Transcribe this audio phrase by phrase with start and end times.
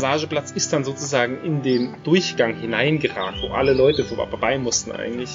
[0.00, 5.28] Massageplatz ist dann sozusagen in den Durchgang hineingeragt, wo alle Leute vorbei mussten eigentlich.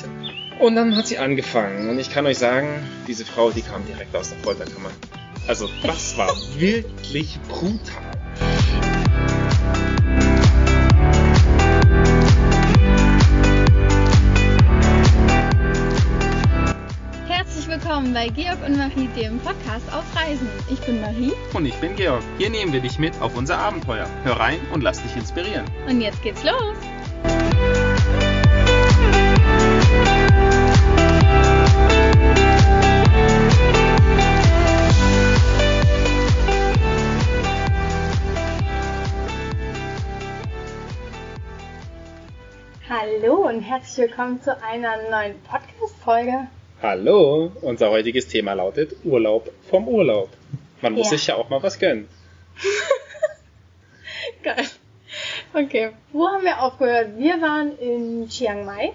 [0.57, 1.87] Und dann hat sie angefangen.
[1.87, 2.67] Und ich kann euch sagen,
[3.07, 4.89] diese Frau, die kam direkt aus der Folterkammer.
[5.47, 8.84] Also das war wirklich brutal.
[17.95, 20.49] Willkommen bei Georg und Marie, dem Podcast auf Reisen.
[20.69, 22.21] Ich bin Marie Und ich bin Georg.
[22.37, 24.05] Hier nehmen wir dich mit auf unser Abenteuer.
[24.25, 25.63] Hör rein und lass dich inspirieren.
[25.87, 26.75] und jetzt geht's los.
[42.89, 46.49] Hallo und herzlich willkommen zu einer neuen Podcast-Folge.
[46.81, 50.29] Hallo, unser heutiges Thema lautet Urlaub vom Urlaub.
[50.81, 51.17] Man muss Ja.
[51.17, 52.07] sich ja auch mal was gönnen.
[54.43, 54.65] Geil.
[55.53, 57.11] Okay, wo haben wir aufgehört?
[57.17, 58.91] Wir waren in Chiang Mai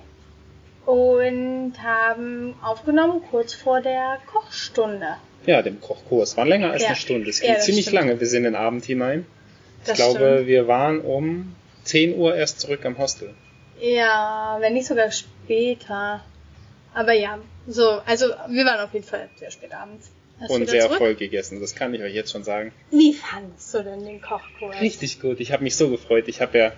[0.85, 5.17] und haben aufgenommen kurz vor der Kochstunde.
[5.47, 6.37] Ja, dem Kochkurs.
[6.37, 6.89] War länger als Ja.
[6.89, 7.31] eine Stunde.
[7.31, 7.95] Es Ja, ging das ziemlich stimmt.
[8.03, 8.21] lange.
[8.21, 9.25] Wir sind in den Abend hinein.
[9.83, 10.47] Ich Das glaube, stimmt.
[10.49, 13.33] wir waren um 10 Uhr erst zurück am Hostel.
[13.81, 16.23] Ja, wenn nicht sogar später.
[16.95, 20.11] Aber ja, so, also wir waren auf jeden Fall sehr spät abends.
[20.49, 21.61] Und sehr voll gegessen.
[21.61, 22.73] Das kann ich euch jetzt schon sagen.
[22.91, 24.81] Wie fandest du denn den Kochkurs?
[24.81, 25.39] Richtig gut.
[25.39, 26.29] Ich habe mich so gefreut.
[26.29, 26.73] Ich habe ja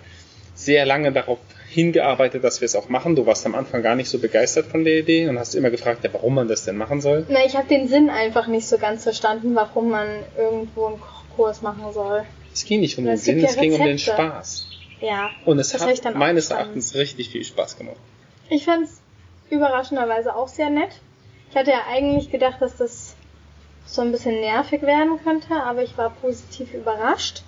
[0.53, 1.39] sehr lange darauf
[1.69, 3.15] hingearbeitet, dass wir es auch machen.
[3.15, 6.03] Du warst am Anfang gar nicht so begeistert von der Idee und hast immer gefragt,
[6.03, 7.25] ja, warum man das denn machen soll.
[7.29, 11.61] Na, ich habe den Sinn einfach nicht so ganz verstanden, warum man irgendwo einen Kochkurs
[11.61, 12.25] machen soll.
[12.53, 13.97] Es ging nicht um den Sinn, ja es ging um den.
[13.97, 14.67] Spaß.
[15.01, 15.31] Ja.
[15.45, 16.51] Und es hat meines.
[16.51, 17.97] Erachtens richtig viel Spaß gemacht.
[18.49, 19.01] Ich fand es
[19.49, 20.91] überraschenderweise auch sehr nett.
[21.49, 23.15] Ich hatte ja eigentlich gedacht, dass das
[23.85, 27.43] so ein bisschen nervig werden könnte, aber ich war positiv überrascht.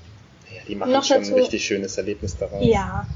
[0.53, 2.63] Ja, die machen Noch schon dazu- ein richtig schönes Erlebnis daraus.
[2.63, 3.07] Ja.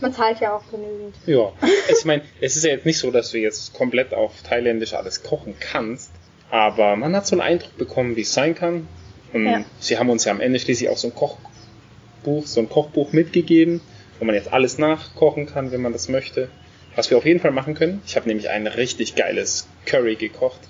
[0.00, 1.14] Man zahlt ja auch genügend.
[1.26, 1.52] Ja,
[1.88, 5.22] ich meine, es ist ja jetzt nicht so, dass du jetzt komplett auf Thailändisch alles
[5.22, 6.10] kochen kannst,
[6.50, 8.88] aber man hat so einen Eindruck bekommen, wie es sein kann.
[9.32, 9.64] Und Ja.
[9.78, 13.80] sie haben uns ja am Ende schließlich auch so ein Kochbuch, so ein Kochbuch mitgegeben,
[14.18, 16.48] wo man jetzt alles nachkochen kann, wenn man das möchte.
[16.96, 18.02] Was wir auf jeden Fall machen können.
[18.06, 20.60] Ich habe nämlich ein richtig geiles Curry gekocht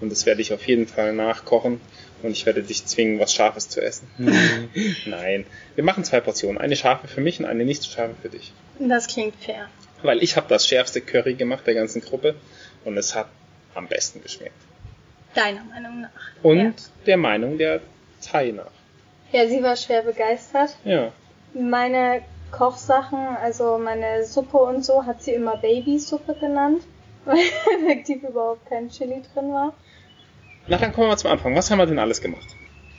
[0.00, 1.80] und das werde ich auf jeden Fall nachkochen
[2.22, 4.08] und ich werde dich zwingen, was Scharfes zu essen.
[5.06, 5.44] Nein,
[5.74, 8.52] wir machen zwei Portionen, eine scharfe für mich und eine nicht so scharfe für dich
[8.78, 9.68] Das klingt fair.
[10.02, 12.34] weil ich habe das schärfste Curry gemacht der ganzen Gruppe
[12.84, 13.26] und es hat
[13.74, 14.54] am besten geschmeckt.
[15.34, 16.10] Deiner Meinung nach.
[16.42, 16.72] Und Ja.
[17.06, 17.80] der Meinung der
[18.20, 18.66] Thai nach.
[19.32, 20.76] Ja, sie war schwer begeistert.
[20.84, 21.12] Ja.
[21.54, 22.22] Meine
[22.52, 26.82] Kochsachen, also meine Suppe und so, hat sie immer Babysuppe genannt,
[27.24, 27.38] weil
[27.76, 29.72] effektiv überhaupt kein Chili drin war.
[30.68, 31.56] Na, dann kommen wir mal zum Anfang.
[31.56, 32.46] Was haben wir denn alles gemacht?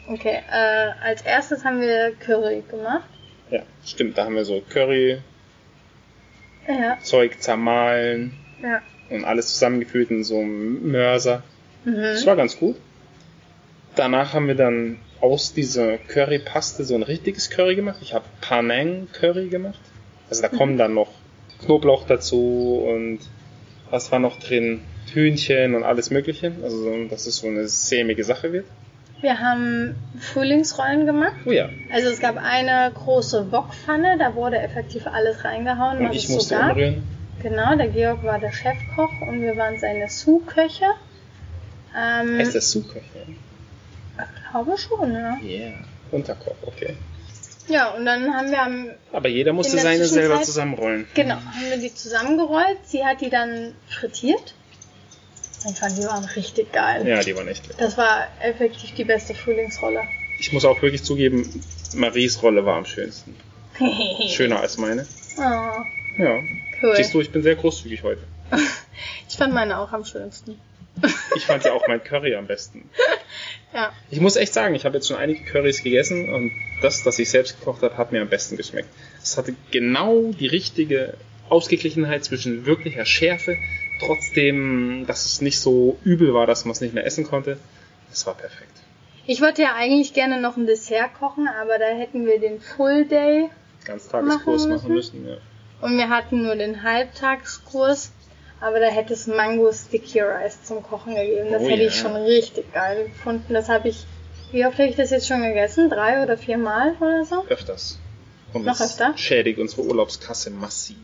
[0.10, 3.08] Okay, äh, als erstes haben wir Curry gemacht.
[3.50, 5.22] Ja, stimmt, da haben wir so Curry,
[6.68, 8.82] Ja, Zeug zermahlen ja.
[9.10, 11.44] und alles zusammengeführt in so einem Mörser.
[11.86, 12.28] Das Mhm.
[12.28, 12.76] war ganz gut.
[13.96, 18.00] Danach haben wir dann aus dieser Currypaste so ein richtiges Curry gemacht.
[18.02, 19.80] Ich habe Panang Curry gemacht.
[20.30, 21.08] Also da kommen dann noch
[21.64, 23.20] Knoblauch dazu und
[23.90, 24.82] was war noch drin?
[25.14, 26.52] Hühnchen und alles Mögliche.
[26.62, 28.66] Also so, dass es so eine sämige Sache wird.
[29.22, 31.36] Wir haben Frühlingsrollen gemacht.
[31.46, 31.70] Oh ja.
[31.90, 36.00] Also es gab eine große Wokpfanne, da wurde effektiv alles reingehauen.
[36.00, 36.72] Und was ich es musste so gab.
[36.72, 37.04] umrühren.
[37.42, 40.86] Genau, der Georg war der Chefkoch und wir waren seine Sous-Köche.
[41.98, 43.02] Ähm, Heißt das Suche?
[44.54, 45.40] Glaube schon, ja.
[45.44, 45.74] Yeah.
[46.12, 46.96] Unterkoch, okay.
[47.68, 51.08] Ja, und dann haben wir am Aber jeder musste seine selber zusammenrollen.
[51.16, 52.78] Genau, haben wir die zusammengerollt.
[52.84, 54.54] Sie hat die dann frittiert.
[55.68, 57.08] Ich fand, die waren richtig geil.
[57.08, 57.80] Ja, die waren echt lecker.
[57.80, 60.04] Das war effektiv die beste Frühlingsrolle.
[60.40, 61.64] Ich muss auch wirklich zugeben,
[61.96, 63.36] Maries Rolle war am schönsten.
[64.28, 65.08] Schöner als meine.
[65.38, 66.40] oh, Ja.
[66.82, 66.96] cool.
[66.96, 68.22] Siehst du, ich bin sehr großzügig heute.
[69.28, 70.60] Ich fand meine auch am schönsten.
[71.36, 72.88] Ich fand ja auch mein Curry am besten.
[73.74, 73.92] Ja.
[74.12, 77.30] Ich muss echt sagen, ich habe jetzt schon einige Currys gegessen und das, das ich
[77.30, 78.90] selbst gekocht habe, hat mir am besten geschmeckt.
[79.22, 81.16] Es hatte genau die richtige
[81.50, 83.58] Ausgeglichenheit zwischen wirklicher Schärfe,
[84.00, 87.58] trotzdem, dass es nicht so übel war, dass man es nicht mehr essen konnte.
[88.10, 88.72] Das war perfekt.
[89.26, 93.06] Ich wollte ja eigentlich gerne noch ein Dessert kochen, aber da hätten wir den Full
[93.06, 93.50] Day
[93.86, 95.24] Ganztageskurs Machen machen müssen?
[95.24, 95.28] müssen.
[95.30, 95.38] Ja.
[95.88, 98.12] und wir hatten nur den Halbtagskurs.
[98.64, 101.52] Aber da hätte es Mango Sticky Rice zum Kochen gegeben.
[101.52, 101.88] Das Oh hätte ja.
[101.90, 103.54] ich schon richtig geil gefunden.
[103.54, 104.06] Das habe ich,
[104.54, 105.90] wie oft habe ich das jetzt schon gegessen?
[105.90, 107.46] Drei oder vier Mal oder so?
[107.50, 108.00] Öfters.
[108.54, 109.18] Und Noch öfter?
[109.18, 110.96] schädigt unsere Urlaubskasse massiv.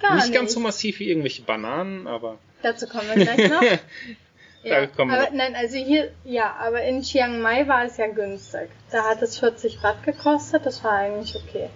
[0.00, 0.34] Gar nicht, nicht.
[0.34, 3.62] ganz so massiv wie irgendwelche Bananen, aber Dazu kommen wir gleich noch.
[4.62, 8.68] Wir aber nein, also hier, ja, aber in Chiang Mai war es ja günstig.
[8.90, 11.70] Da hat es 40 Baht gekostet, das war eigentlich okay.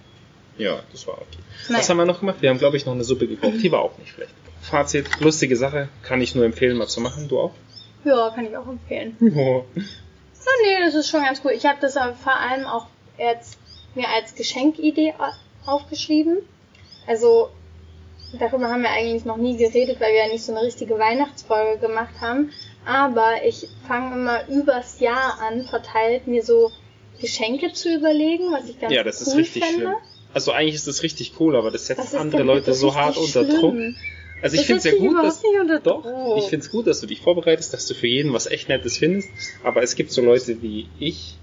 [0.58, 1.26] Ja, das war okay.
[1.68, 1.78] Nein.
[1.78, 2.36] Was haben wir noch gemacht?
[2.40, 3.54] Wir haben, glaube ich, noch eine Suppe gekocht.
[3.62, 4.32] Die war auch nicht schlecht.
[4.60, 7.28] Fazit, lustige Sache, kann ich nur empfehlen, mal zu machen.
[7.28, 7.52] Du auch?
[8.04, 9.16] Ja, kann ich auch empfehlen.
[9.20, 9.30] Ja.
[10.44, 11.52] Ja, nee, das ist schon ganz cool.
[11.52, 12.86] Ich habe das aber vor allem auch
[13.18, 13.58] jetzt
[13.94, 16.38] mir als Geschenkidee au- aufgeschrieben.
[17.06, 17.48] Also
[18.38, 21.78] darüber haben wir eigentlich noch nie geredet, weil wir ja nicht so eine richtige Weihnachtsfolge
[21.80, 22.50] gemacht haben.
[22.84, 26.70] Aber ich fange immer übers Jahr an, verteilt mir so
[27.20, 29.80] Geschenke zu überlegen, was ich ganz Ja, das cool ist richtig fände.
[29.82, 29.94] schlimm.
[30.34, 33.44] Also eigentlich ist das richtig cool, aber das setzt Das andere Leute so hart unter
[33.44, 33.60] schlimm.
[33.60, 33.74] Druck.
[34.42, 35.42] Also ich Das finde es ja gut, dass
[35.84, 36.38] doch, Druck.
[36.38, 38.98] ich finde es gut, dass du dich vorbereitest, dass du für jeden was echt Nettes
[38.98, 39.28] findest.
[39.62, 41.36] Aber es gibt so Leute wie ich,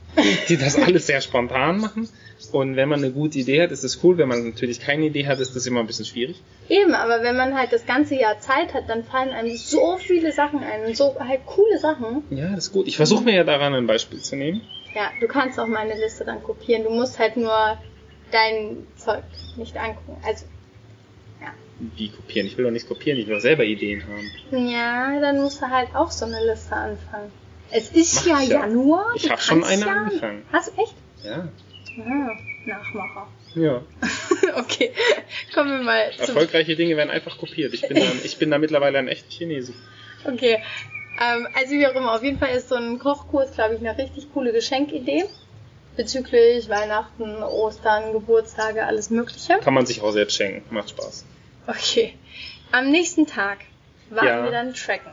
[0.49, 2.09] die das alles sehr spontan machen.
[2.51, 4.17] Und wenn man eine gute Idee hat, ist es cool.
[4.17, 6.41] Wenn man natürlich keine Idee hat, ist das immer ein bisschen schwierig.
[6.67, 10.31] Eben, aber wenn man halt das ganze Jahr Zeit hat, dann fallen einem so viele
[10.31, 12.23] Sachen ein und so halt coole Sachen.
[12.31, 12.87] Ja, das ist gut.
[12.87, 14.61] Ich versuche mir ja daran ein Beispiel zu nehmen.
[14.95, 16.83] Ja, du kannst auch meine Liste dann kopieren.
[16.83, 17.77] Du musst halt nur
[18.31, 19.23] dein Zeug
[19.57, 20.17] nicht angucken.
[20.25, 20.45] Also,
[21.95, 22.47] Wie kopieren?
[22.47, 24.67] Ich will doch nicht kopieren, ich will doch selber Ideen haben.
[24.67, 27.31] ja, dann musst du halt auch so eine Liste anfangen.
[27.71, 28.61] Es ist ja ja.
[28.61, 29.13] Januar.
[29.15, 30.43] Ich du hab schon eine ja, angefangen.
[30.51, 30.95] Hast du echt?
[31.23, 31.47] Ja.
[31.99, 32.29] Ah,
[32.65, 33.27] Nachmacher.
[33.55, 33.81] Ja.
[34.55, 34.91] okay,
[35.53, 37.73] kommen wir mal Erfolgreiche Dinge werden einfach kopiert.
[37.73, 39.73] Ich bin da, ich bin da mittlerweile ein echter Chinese.
[40.25, 40.61] Okay.
[41.21, 43.97] Ähm, also wie auch immer, auf jeden Fall ist so ein Kochkurs, glaube ich, eine
[43.97, 45.25] richtig coole Geschenkidee.
[45.99, 49.59] Bezüglich Weihnachten, Ostern, Geburtstage, alles Mögliche.
[49.61, 50.63] Kann man sich auch selbst schenken.
[50.73, 51.25] Macht Spaß.
[51.67, 52.13] Okay.
[52.71, 53.57] Am nächsten Tag
[54.09, 54.43] waren Ja.
[54.45, 55.11] wir dann tracken.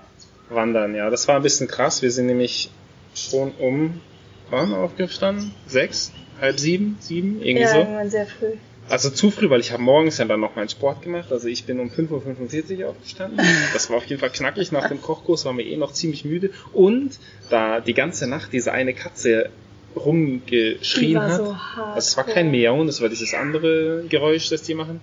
[0.49, 1.11] Wandern, ja.
[1.11, 2.03] Das war ein bisschen krass.
[2.03, 2.71] Wir sind nämlich
[3.17, 4.01] schon um,
[4.49, 5.53] wann aufgestanden?
[5.67, 6.13] Sechs?
[6.41, 6.99] Halb sieben?
[7.01, 7.43] Sieben?
[7.43, 7.79] Irgendwie Ja, so.
[7.79, 8.53] irgendwann sehr früh.
[8.89, 11.33] Also zu früh, weil ich habe morgens ja dann noch meinen Sport gemacht.
[11.33, 13.41] Also ich bin um 5.45 Uhr aufgestanden.
[13.73, 14.71] Das war auf jeden Fall knackig.
[14.71, 16.51] Nach dem Kochkurs waren wir eh noch ziemlich müde.
[16.73, 17.19] Und
[17.51, 19.51] da die ganze Nacht diese eine Katze
[19.97, 21.37] rumgeschrien hat.
[21.39, 21.57] so.
[21.77, 25.01] Also es war kein Miauen, das war dieses andere Geräusch, das die machen.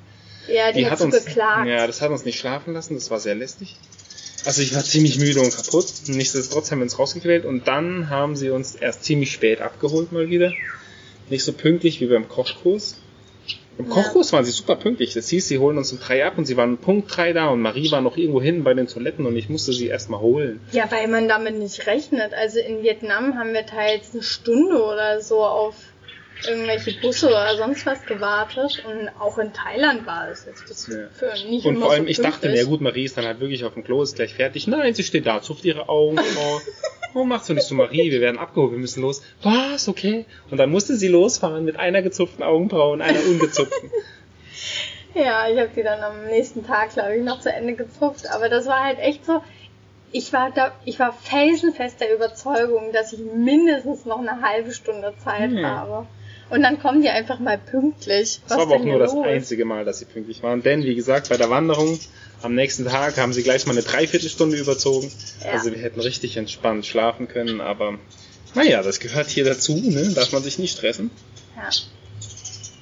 [0.47, 1.67] Ja, die, Die hat hat uns, geklagt.
[1.67, 3.77] ja, das hat uns nicht schlafen lassen, das war sehr lästig.
[4.45, 5.85] Also ich war ziemlich müde und kaputt.
[6.07, 10.29] Nichtsdestotrotz haben wir uns rausgequält und dann haben sie uns erst ziemlich spät abgeholt mal
[10.29, 10.51] wieder.
[11.29, 12.97] Nicht so pünktlich wie beim Kochkurs.
[13.77, 13.91] Im Ja.
[13.91, 15.13] Kochkurs waren sie super pünktlich.
[15.13, 17.61] Das hieß, sie holen uns um drei ab und sie waren Punkt drei da und
[17.61, 20.59] Marie war noch irgendwo hinten bei den Toiletten und ich musste sie erstmal holen.
[20.71, 22.33] Ja, weil man damit nicht rechnet.
[22.33, 25.75] Also in Vietnam haben wir teils eine Stunde oder so auf
[26.47, 28.83] irgendwelche Busse oder sonst was gewartet.
[28.85, 31.07] Und auch in Thailand war es jetzt bis Ja.
[31.13, 33.39] für nicht Und vor allem, so ich dachte mir, ja gut, Marie ist dann halt
[33.39, 34.67] wirklich auf dem Klo, ist gleich fertig.
[34.67, 36.19] Nein, sie steht da, zupft ihre Augen.
[36.19, 36.59] Oh,
[37.13, 39.21] oh macht so nicht so, Marie, wir werden abgeholt, wir müssen los.
[39.41, 40.25] Was, okay.
[40.51, 43.89] Und dann musste sie losfahren mit einer gezupften Augenbraue und einer ungezupften.
[45.15, 48.25] Ja, ich habe die dann am nächsten Tag, glaube ich, noch zu Ende gezupft.
[48.33, 49.43] Aber das war halt echt so.
[50.11, 55.13] Ich war da, ich war felsenfest der Überzeugung, dass ich mindestens noch eine halbe Stunde
[55.23, 55.63] Zeit Hm.
[55.65, 56.07] habe.
[56.49, 58.39] Und dann kommen die einfach mal pünktlich.
[58.47, 59.25] Das war aber auch nur das los?
[59.25, 60.61] einzige Mal, dass sie pünktlich waren.
[60.61, 61.99] Denn, wie gesagt, bei der Wanderung
[62.41, 65.11] am nächsten Tag haben sie gleich mal eine Dreiviertelstunde überzogen.
[65.43, 65.51] Ja.
[65.53, 67.97] Also wir hätten richtig entspannt schlafen können, aber
[68.53, 70.11] naja, das gehört hier dazu, ne?
[70.13, 71.09] Darf man sich nicht stressen.
[71.55, 71.69] Ja.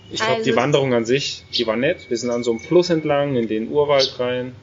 [0.10, 2.10] Ich glaube, Also- die Wanderung an sich, die war nett.
[2.10, 4.54] Wir sind an so einem Fluss entlang in den Urwald rein.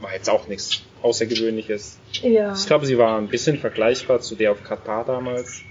[0.00, 1.96] War jetzt auch nichts Außergewöhnliches.
[2.22, 2.52] ja.
[2.54, 5.62] Ich glaube, sie war ein bisschen vergleichbar zu der auf Katar damals.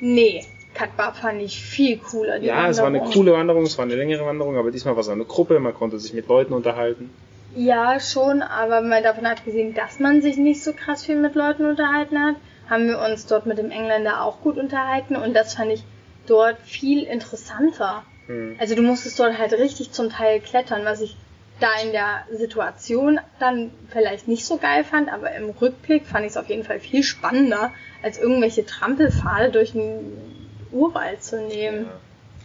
[0.00, 2.38] Nee, Katbar fand ich viel cooler.
[2.38, 3.12] Ja, es war eine Wanderung.
[3.12, 5.98] coole Wanderung, es war eine längere Wanderung, aber diesmal war es eine Gruppe, man konnte
[5.98, 7.10] sich mit Leuten unterhalten.
[7.54, 11.66] Ja, schon, aber mal davon abgesehen, dass man sich nicht so krass viel mit Leuten
[11.66, 12.36] unterhalten hat,
[12.70, 15.84] haben wir uns dort mit dem Engländer auch gut unterhalten und das fand ich
[16.26, 18.04] dort viel interessanter.
[18.26, 18.56] Hm.
[18.58, 21.16] Also du musstest dort halt richtig zum Teil klettern, was ich
[21.60, 26.32] da in der Situation dann vielleicht nicht so geil fand, aber im Rückblick fand ich
[26.32, 27.70] es auf jeden Fall viel spannender,
[28.02, 30.31] als irgendwelche Trampelpfade durch den
[30.72, 31.86] Urwald zu nehmen.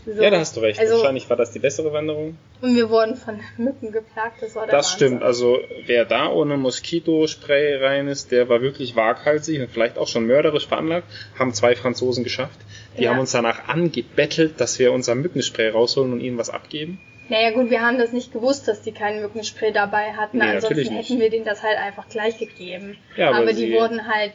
[0.05, 0.21] So.
[0.23, 0.79] Ja, da hast du recht.
[0.79, 2.37] Also, Wahrscheinlich war das die bessere Wanderung.
[2.61, 5.07] und wir wurden von Mücken geplagt, das war der Das Wahnsinn.
[5.09, 5.23] stimmt.
[5.23, 10.25] Also wer da ohne Moskitospray rein ist, der war wirklich waghalsig und vielleicht auch schon
[10.25, 11.07] mörderisch veranlagt.
[11.37, 12.57] Haben zwei Franzosen geschafft.
[12.97, 13.11] Die Ja.
[13.11, 16.99] haben uns danach angebettelt, dass wir unser Mückenspray rausholen und ihnen was abgeben.
[17.29, 20.37] Naja gut, wir haben das nicht gewusst, dass die keinen Mückenspray dabei hatten.
[20.37, 22.95] Nee, Ansonsten hätten wir denen das halt einfach gleich gegeben.
[23.17, 24.31] Ja, aber aber die wurden halt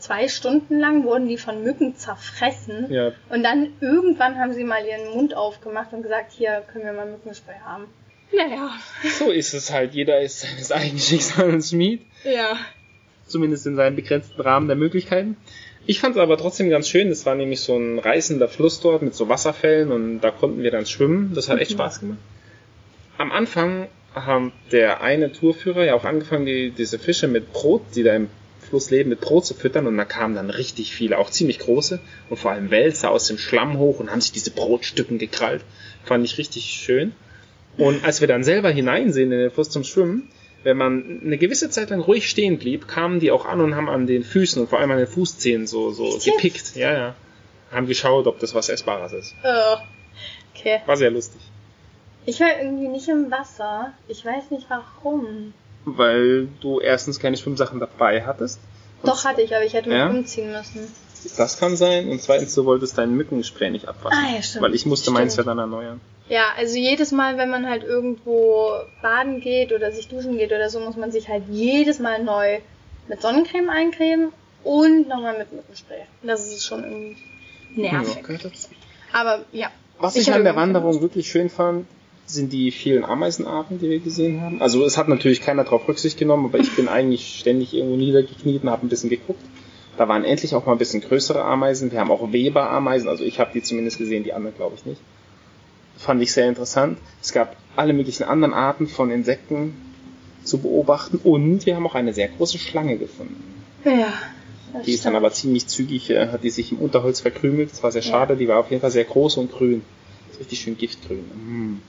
[0.00, 2.90] zwei Stunden lang wurden die von Mücken zerfressen.
[2.90, 6.92] Ja, Und dann irgendwann haben sie mal ihren Mund aufgemacht und gesagt, hier können wir
[6.92, 7.84] mal Mückenspray haben.
[8.32, 8.70] Naja.
[9.18, 9.92] so ist es halt.
[9.94, 12.02] Jeder ist seines eigenen Schicksals Schmied.
[12.24, 12.56] Ja.
[13.26, 15.36] zumindest in seinem begrenzten Rahmen der Möglichkeiten.
[15.86, 17.08] Ich fand es aber trotzdem ganz schön.
[17.08, 20.70] Es war nämlich so ein reißender Fluss dort mit so Wasserfällen und da konnten wir
[20.70, 21.32] dann schwimmen.
[21.34, 21.74] Das hat echt Mhm.
[21.76, 22.18] Spaß gemacht.
[23.18, 28.02] Am Anfang haben der eine Tourführer ja auch angefangen, die, diese Fische mit Brot, die
[28.02, 28.28] da im
[28.70, 32.00] Fluss leben, mit Brot zu füttern und da kamen dann richtig viele, auch ziemlich große
[32.30, 35.62] und vor allem Wälzer aus dem Schlamm hoch und haben sich diese Brotstücken gekrallt.
[36.04, 37.12] Fand ich richtig schön.
[37.76, 40.30] Und als wir dann selber hineinsehen in den Fluss zum Schwimmen,
[40.62, 43.88] wenn man eine gewisse Zeit lang ruhig stehen blieb, kamen die auch an und haben
[43.88, 46.76] an den Füßen und vor allem an den Fußzehen so, so Echt gepickt.
[46.76, 47.14] Ja, ja.
[47.70, 49.34] Haben geschaut, ob das was Essbares ist.
[49.44, 49.76] Oh.
[50.54, 50.80] Okay.
[50.86, 51.40] War sehr lustig.
[52.26, 53.92] Ich war irgendwie nicht im Wasser.
[54.08, 55.54] Ich weiß nicht warum.
[55.84, 58.60] Weil du erstens keine Schwimmsachen dabei hattest.
[59.02, 60.10] Doch hatte ich, aber ich hätte mich Ja?
[60.10, 60.86] umziehen müssen.
[61.36, 62.08] Das kann sein.
[62.08, 64.18] Und zweitens, du wolltest dein Mückenspray nicht abwaschen.
[64.18, 64.62] Ah, ja, stimmt.
[64.64, 65.48] Weil ich musste meins ja Stimmt.
[65.48, 66.00] dann erneuern.
[66.28, 68.70] Ja, also jedes Mal, wenn man halt irgendwo
[69.02, 72.60] baden geht oder sich duschen geht oder so, muss man sich halt jedes Mal neu
[73.08, 74.32] mit Sonnencreme eincremen
[74.64, 76.02] und nochmal mit Mückenspray.
[76.22, 77.16] Das ist schon irgendwie
[77.76, 78.22] nervig.
[78.28, 78.68] Ja, dazu.
[79.12, 79.70] Aber ja.
[79.98, 81.86] Was Ich ich, an der Wanderung wirklich schön fand,
[82.34, 84.60] sind die vielen Ameisenarten, die wir gesehen haben.
[84.60, 88.62] Also es hat natürlich keiner darauf Rücksicht genommen, aber ich bin eigentlich ständig irgendwo niedergekniet
[88.62, 89.42] und habe ein bisschen geguckt.
[89.96, 91.92] Da waren endlich auch mal ein bisschen größere Ameisen.
[91.92, 95.00] Wir haben auch Weber-Ameisen, also ich habe die zumindest gesehen, die anderen glaube ich nicht.
[95.98, 96.98] Fand ich sehr interessant.
[97.20, 99.74] Es gab alle möglichen anderen Arten von Insekten
[100.42, 103.42] zu beobachten und wir haben auch eine sehr große Schlange gefunden.
[103.84, 104.12] Ja.
[104.72, 105.16] Das Die ist dann stimmt.
[105.16, 107.72] aber ziemlich zügig, äh, hat die sich im Unterholz verkrümelt.
[107.72, 109.82] Das war sehr schade, die war auf jeden Fall sehr groß und grün.
[110.30, 111.18] Ist richtig schön giftgrün.
[111.18, 111.82] Mm.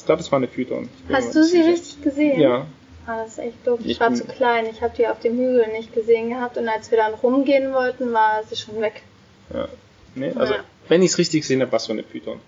[0.00, 0.88] Ich glaube, es war eine Python.
[1.12, 1.68] Hast du sie sicher.
[1.72, 2.40] richtig gesehen?
[2.40, 2.66] Ja.
[3.06, 3.80] Ah, das ist echt doof.
[3.82, 4.66] Ich, Ich war zu klein.
[4.66, 8.12] Ich habe die auf dem Hügel nicht gesehen gehabt und als wir dann rumgehen wollten,
[8.12, 9.02] war sie schon weg.
[9.52, 9.68] ja.
[10.16, 10.60] Nee, also, Ja.
[10.88, 12.40] wenn ich es richtig gesehen habe, war es so eine Python.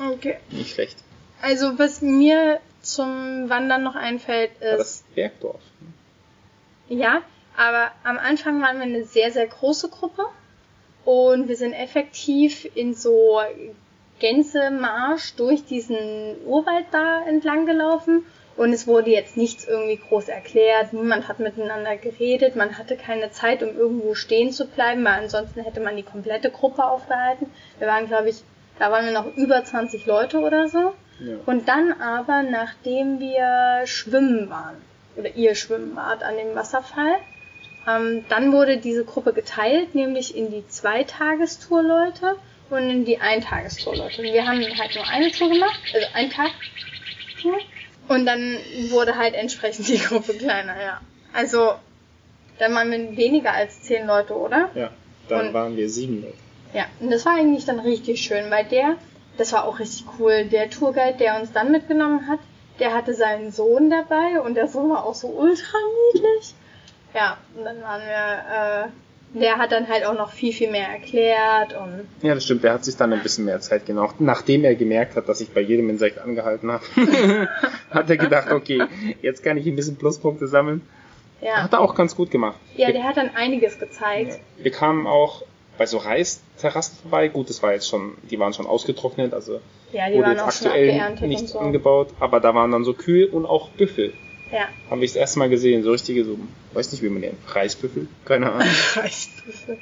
[0.00, 0.36] Okay.
[0.50, 0.96] Nicht schlecht.
[1.40, 5.60] Also was mir zum Wandern noch einfällt, ist das Bergdorf.
[6.88, 7.22] Ja,
[7.56, 10.24] aber am Anfang waren wir eine sehr, sehr große Gruppe
[11.04, 13.40] und wir sind effektiv in so
[14.18, 18.24] Gänsemarsch durch diesen Urwald da entlang gelaufen
[18.56, 23.30] und es wurde jetzt nichts irgendwie groß erklärt, niemand hat miteinander geredet, man hatte keine
[23.30, 27.46] Zeit, um irgendwo stehen zu bleiben, weil ansonsten hätte man die komplette Gruppe aufgehalten.
[27.78, 28.42] Wir waren, glaube ich,
[28.80, 30.92] da waren wir noch über 20 Leute oder so.
[31.20, 31.36] Ja.
[31.46, 34.76] Und dann aber, nachdem wir schwimmen waren,
[35.16, 37.16] oder ihr schwimmen wart an dem Wasserfall,
[37.88, 42.36] ähm, dann wurde diese Gruppe geteilt, nämlich in die Zweitagestour-Leute
[42.70, 44.22] und die Eintagestour-Leute.
[44.22, 46.50] Wir haben halt nur eine Tour gemacht, also ein Tag.
[48.08, 48.56] Und dann
[48.90, 51.00] wurde halt entsprechend die Gruppe kleiner, ja.
[51.34, 51.72] Also,
[52.58, 54.70] dann waren wir weniger als zehn Leute, oder?
[54.74, 54.90] ja.
[55.28, 56.34] Dann Und- waren wir sieben Leute.
[56.74, 58.96] Ja, und das war eigentlich dann richtig schön, weil der,
[59.38, 62.40] das war auch richtig cool, der Tourguide, der uns dann mitgenommen hat,
[62.78, 65.78] der hatte seinen Sohn dabei und der Sohn war auch so ultra
[66.12, 66.54] niedlich.
[67.14, 68.88] Ja, und dann waren wir, äh,
[69.34, 72.64] der hat dann halt auch noch viel, viel mehr erklärt und Ja, das stimmt.
[72.64, 74.14] Der hat sich dann ein bisschen mehr Zeit genommen.
[74.20, 76.82] Nachdem er gemerkt hat, dass ich bei jedem Insekt angehalten habe,
[77.90, 78.82] hat er gedacht, okay,
[79.22, 80.80] jetzt kann ich ein bisschen Pluspunkte sammeln.
[81.40, 81.62] ja.
[81.62, 82.56] Hat er auch ganz gut gemacht.
[82.76, 84.38] Ja, der hat dann einiges gezeigt.
[84.56, 85.42] Wir kamen auch
[85.76, 87.28] bei so Reisterrassen vorbei.
[87.28, 89.60] Gut, das war jetzt schon, die waren schon ausgetrocknet, also
[89.92, 91.58] Ja, die wurde waren jetzt aktuell nicht so.
[91.60, 94.12] angebaut, aber da waren dann so Kühe und auch Büffel.
[94.52, 94.68] Ja.
[94.90, 96.38] Haben wir das erste Mal gesehen, so richtige, so,
[96.72, 98.68] weiß nicht, wie man nennt, Reisbüffel, keine Ahnung.
[98.94, 99.78] Reisbüffel.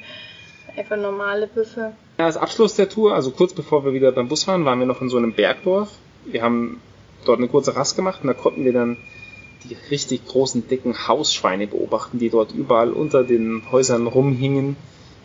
[0.75, 1.93] Einfach normale Büffel.
[2.17, 4.85] Ja, als Abschluss der Tour, also kurz bevor wir wieder beim Bus waren, waren wir
[4.85, 5.89] noch in so einem Bergdorf.
[6.25, 6.81] Wir haben
[7.25, 8.97] dort eine kurze Rast gemacht und da konnten wir dann
[9.63, 14.75] die richtig großen, dicken Hausschweine beobachten, die dort überall unter den Häusern rumhingen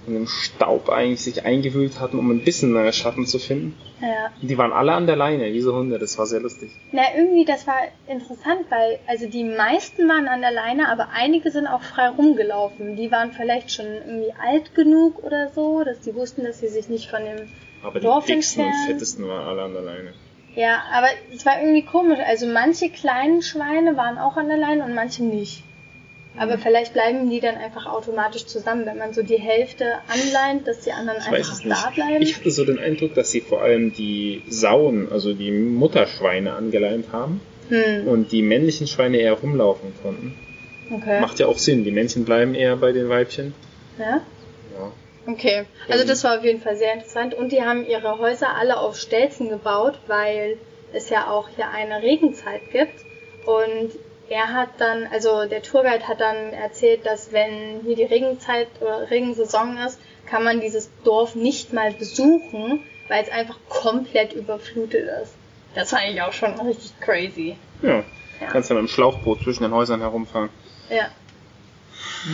[0.06, 3.78] und im Staub eigentlich sich eingewühlt hatten, um ein bisschen äh, Schatten zu finden.
[4.00, 4.32] Ja.
[4.40, 6.70] Und die waren alle an der Leine, wie so Hunde, das war sehr lustig.
[6.90, 7.78] Na, irgendwie, das war
[8.08, 12.96] interessant, weil, also die meisten waren an der Leine, aber einige sind auch frei rumgelaufen.
[12.96, 16.88] Die waren vielleicht schon irgendwie alt genug oder so, dass die wussten, dass sie sich
[16.88, 17.48] nicht von dem.
[17.82, 18.92] Aber die Dorf dicksten und entfernt.
[18.92, 20.12] fettesten waren alle an der Leine.
[20.54, 22.18] Ja, aber es war irgendwie komisch.
[22.26, 25.64] Also manche kleinen Schweine waren auch an der Leine und manche nicht.
[26.36, 30.80] Aber vielleicht bleiben die dann einfach automatisch zusammen, wenn man so die Hälfte anleint, dass
[30.80, 31.70] die anderen Ich einfach nicht.
[31.70, 32.22] da bleiben.
[32.22, 37.06] Ich hatte so den Eindruck, dass sie vor allem die Sauen, also die Mutterschweine angeleint
[37.12, 37.40] haben.
[37.68, 40.34] hm, und die männlichen Schweine eher rumlaufen konnten.
[40.90, 41.20] okay.
[41.20, 43.54] Macht ja auch Sinn, die Männchen bleiben eher bei den Weibchen.
[43.98, 44.20] Ja?
[44.78, 44.92] Ja.
[45.26, 47.34] Okay, also das war auf jeden Fall sehr interessant.
[47.34, 50.56] Und die haben ihre Häuser alle auf Stelzen gebaut, weil
[50.92, 53.04] es ja auch hier eine Regenzeit gibt.
[53.46, 53.92] Und
[54.28, 59.10] er hat dann, also der Tourguide hat dann erzählt, dass wenn hier die Regenzeit oder
[59.10, 65.34] Regensaison ist, kann man dieses Dorf nicht mal besuchen, weil es einfach komplett überflutet ist.
[65.74, 67.56] Das fand ich auch schon richtig crazy.
[67.82, 68.04] ja.
[68.42, 68.48] Ja.
[68.48, 70.50] Kannst dann mit dem Schlauchboot zwischen den Häusern herumfahren.
[70.90, 71.08] Ja.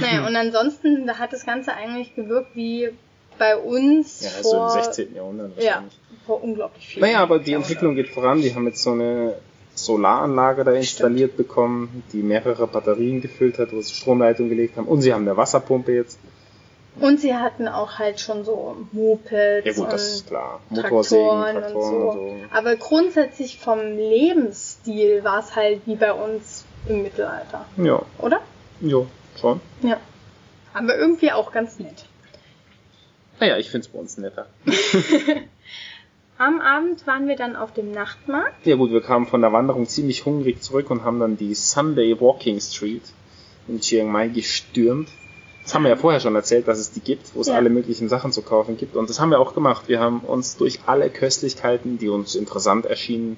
[0.00, 2.90] Naja, und ansonsten da hat das Ganze eigentlich gewirkt wie
[3.38, 5.14] bei uns Ja, also vor, im 16.
[5.14, 5.85] Jahrhundert ja,
[6.26, 7.02] vor unglaublich viel.
[7.02, 7.52] Naja, aber die.
[7.52, 8.40] Entwicklung geht voran.
[8.40, 9.37] Die haben jetzt so eine
[9.85, 14.87] Solaranlage da installiert bekommen, die mehrere Batterien gefüllt hat, wo sie Stromleitung gelegt haben.
[14.87, 16.18] Und sie haben eine Wasserpumpe jetzt.
[17.00, 20.61] Und sie hatten auch halt schon so Mopeds Ja gut, und das ist klar.
[20.68, 22.12] Motorsägen, Traktoren, Traktoren und und so.
[22.12, 22.37] so.
[22.50, 28.40] Aber grundsätzlich vom Lebensstil war es halt wie bei uns im Mittelalter, Ja, oder?
[28.80, 29.02] ja,
[29.40, 29.61] schon.
[29.82, 29.99] Ja.
[30.75, 32.04] Aber irgendwie auch ganz nett.
[33.40, 34.47] Naja, ich find's bei uns netter.
[36.38, 38.64] Am Abend waren wir dann auf dem Nachtmarkt.
[38.64, 42.21] Ja gut, wir kamen von der Wanderung ziemlich hungrig zurück und haben dann die Sunday
[42.21, 43.02] Walking Street
[43.66, 45.09] in Chiang Mai gestürmt.
[45.64, 47.54] Das haben wir ja vorher schon erzählt, dass es die gibt, wo es Ja.
[47.57, 48.95] alle möglichen Sachen zu kaufen gibt.
[48.97, 49.88] Und das haben wir auch gemacht.
[49.88, 53.37] Wir haben uns durch alle Köstlichkeiten, die uns interessant erschienen,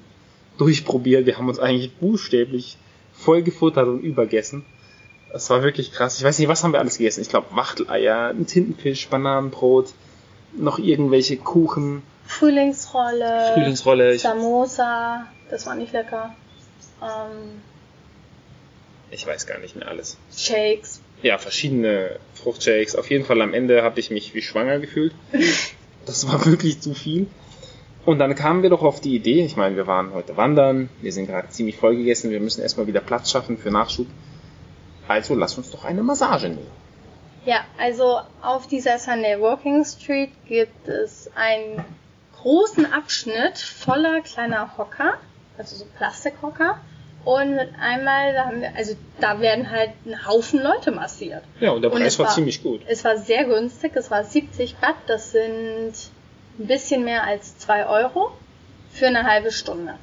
[0.59, 1.25] durchprobiert.
[1.25, 2.77] Wir haben uns eigentlich buchstäblich
[3.13, 4.63] vollgefuttert und übergessen.
[5.33, 6.19] Das war wirklich krass.
[6.19, 7.21] Ich weiß nicht, was haben wir alles gegessen?
[7.21, 9.87] Ich glaube Wachteleier, ein Tintenfisch, Bananenbrot,
[10.55, 12.03] noch irgendwelche Kuchen,
[12.39, 13.51] Frühlingsrolle.
[13.53, 14.17] Frühlingsrolle.
[14.17, 15.27] Samosa.
[15.49, 16.35] Das war nicht lecker.
[17.01, 17.61] Ähm,
[19.11, 20.17] ich weiß gar nicht mehr alles.
[20.35, 21.01] Shakes.
[21.21, 22.95] ja, verschiedene Fruchtshakes.
[22.95, 25.13] Auf jeden Fall am Ende habe ich mich wie schwanger gefühlt.
[26.07, 27.27] Das war wirklich zu viel.
[28.07, 31.13] Und dann kamen wir doch auf die Idee, ich meine, wir waren heute wandern, wir
[31.13, 34.07] sind gerade ziemlich voll gegessen, wir müssen erstmal wieder Platz schaffen für Nachschub.
[35.07, 36.71] Also lass uns doch eine Massage nehmen.
[37.45, 41.85] Ja, also auf dieser Sunday Walking Street gibt es einen
[42.41, 45.15] großen Abschnitt voller kleiner Hocker,
[45.57, 46.79] also so Plastikhocker.
[47.23, 51.43] Und mit einmal, da haben wir, also da werden halt ein Haufen Leute massiert.
[51.59, 52.81] Ja, und der Und Preis es war, war- ziemlich gut.
[52.87, 55.93] Es war sehr günstig, es war 70 Baht, das sind
[56.57, 58.31] ein bisschen mehr als 2 Euro
[58.91, 59.93] für eine halbe Stunde.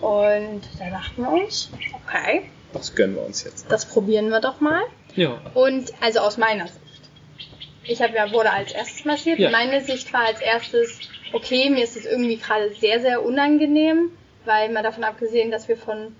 [0.00, 1.70] Und da dachten wir uns,
[2.06, 3.70] okay, Das gönnen wir uns jetzt.
[3.70, 4.82] das probieren wir doch mal.
[5.16, 5.40] Ja.
[5.54, 6.78] Und also aus meiner Sicht.
[7.84, 9.38] Ich habe ja wurde als erstes massiert.
[9.38, 9.50] Ja.
[9.50, 10.98] Meine Sicht war als erstes,
[11.32, 14.10] okay, mir ist es irgendwie gerade sehr, sehr unangenehm,
[14.44, 16.14] weil mal davon abgesehen, dass wir von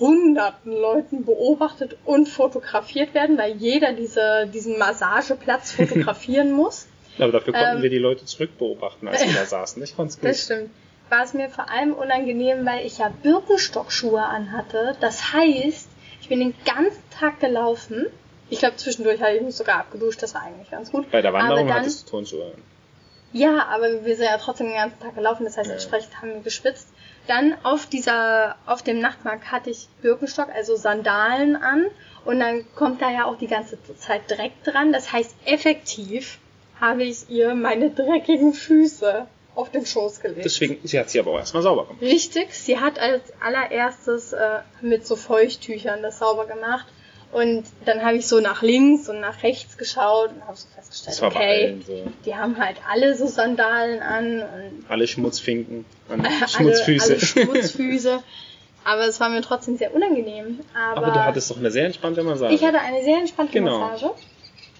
[0.00, 6.86] hunderten Leuten beobachtet und fotografiert werden, weil jeder diese, diesen Massageplatz fotografieren muss.
[7.18, 9.82] Aber dafür konnten Ähm, wir die Leute zurückbeobachten, als wir da saßen.
[9.82, 10.28] Ich fand's gut.
[10.28, 10.70] Das stimmt.
[11.10, 14.96] War es mir vor allem unangenehm, weil ich ja Birkenstockschuhe anhatte.
[15.00, 15.88] Das heißt,
[16.20, 18.06] ich bin den ganzen Tag gelaufen.
[18.50, 20.22] Ich glaube, zwischendurch habe ich mich sogar abgeduscht.
[20.22, 21.10] Das war eigentlich ganz gut.
[21.10, 22.62] Bei der Wanderung dann, hattest du Turnschuhe an.
[23.34, 25.44] Ja, aber wir sind ja trotzdem den ganzen Tag gelaufen.
[25.44, 25.74] Das heißt, Ja.
[25.74, 26.88] entsprechend haben wir geschwitzt.
[27.26, 31.86] Dann auf dieser, auf dem Nachtmarkt hatte ich Birkenstock, also Sandalen an.
[32.24, 34.92] Und dann kommt da ja auch die ganze Zeit Dreck dran.
[34.92, 36.38] Das heißt, effektiv
[36.80, 40.44] habe ich ihr meine dreckigen Füße auf den Schoß gelegt.
[40.44, 42.02] Deswegen, sie hat sie aber auch erstmal sauber gemacht.
[42.02, 46.86] Richtig, sie hat als allererstes äh, mit so Feuchttüchern das sauber gemacht.
[47.34, 51.22] Und dann habe ich so nach links und nach rechts geschaut und habe so festgestellt,
[51.22, 52.06] okay, so.
[52.24, 57.12] die haben halt alle so Sandalen an und Alle Schmutzfinken alle, Schmutzfüße.
[57.14, 58.22] alle Schmutzfüße.
[58.84, 60.60] Aber es war mir trotzdem sehr unangenehm.
[60.74, 62.54] Aber, aber du hattest doch eine sehr entspannte Massage.
[62.54, 63.78] ich hatte eine sehr entspannte Genau.
[63.78, 64.10] Massage.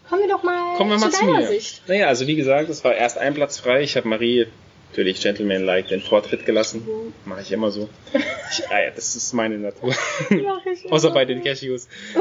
[0.08, 1.46] Kommen wir doch mal, Kommen wir mal zu zu deiner mir.
[1.48, 1.82] Sicht.
[1.88, 3.80] Naja, also wie gesagt, es war erst ein Platz frei.
[3.82, 4.46] Ich habe Marie
[4.94, 6.86] natürlich Gentleman-like den Vortritt gelassen.
[7.24, 7.88] Mache ich immer so.
[8.52, 9.92] Ich, ah ja, das ist meine Natur.
[10.90, 11.88] Außer bei den Cashews.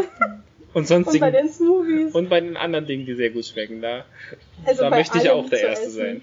[0.73, 1.19] Und Und sonstigen.
[1.19, 2.15] bei den Smoothies.
[2.15, 3.79] und bei den anderen Dingen, die sehr gut schmecken.
[3.79, 4.05] Da,
[4.65, 6.21] Also da möchte ich auch der Erste essen.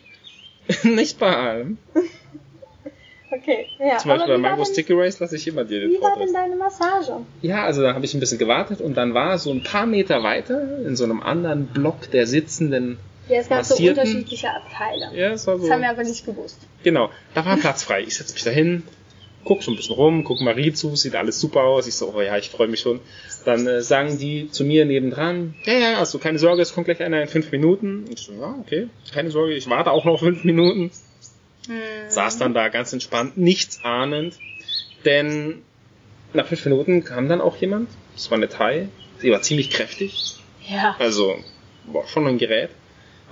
[0.82, 0.92] sein.
[0.96, 1.78] Nicht bei allem.
[3.30, 3.98] Okay, ja.
[3.98, 6.14] Zum Beispiel aber bei war Mango Sticky Race lasse ich immer dir den Wie war
[6.14, 6.26] Vortritt.
[6.26, 7.12] denn deine Massage?
[7.42, 10.24] Ja, also da habe ich ein bisschen gewartet und dann war so ein paar Meter
[10.24, 12.98] weiter in so einem anderen Block der Sitzenden.
[13.30, 15.10] Ja, es gab so unterschiedliche Abteile.
[15.14, 15.62] Ja, es war so.
[15.62, 16.58] Das haben wir aber nicht gewusst.
[16.82, 18.02] Genau, da war Platz frei.
[18.02, 18.82] Ich setze mich da hin,
[19.44, 21.86] guck so ein bisschen rum, guck Marie zu, sieht alles super aus.
[21.86, 23.00] Ich so, oh ja, ich freue mich schon.
[23.44, 27.00] Dann äh, sagen die zu mir nebendran, ja, ja, also keine Sorge, es kommt gleich
[27.02, 28.04] einer in fünf Minuten.
[28.04, 30.90] Und ich so, ja, okay, keine Sorge, ich warte auch noch fünf Minuten.
[31.66, 31.76] Hm.
[32.08, 34.38] Saß dann da ganz entspannt, nichts ahnend,
[35.04, 35.62] denn
[36.32, 37.88] nach fünf Minuten kam dann auch jemand.
[38.14, 38.88] Das war eine Thai,
[39.18, 40.36] sie war ziemlich kräftig,
[40.68, 40.96] Ja.
[40.98, 41.36] also
[41.84, 42.70] war schon ein Gerät,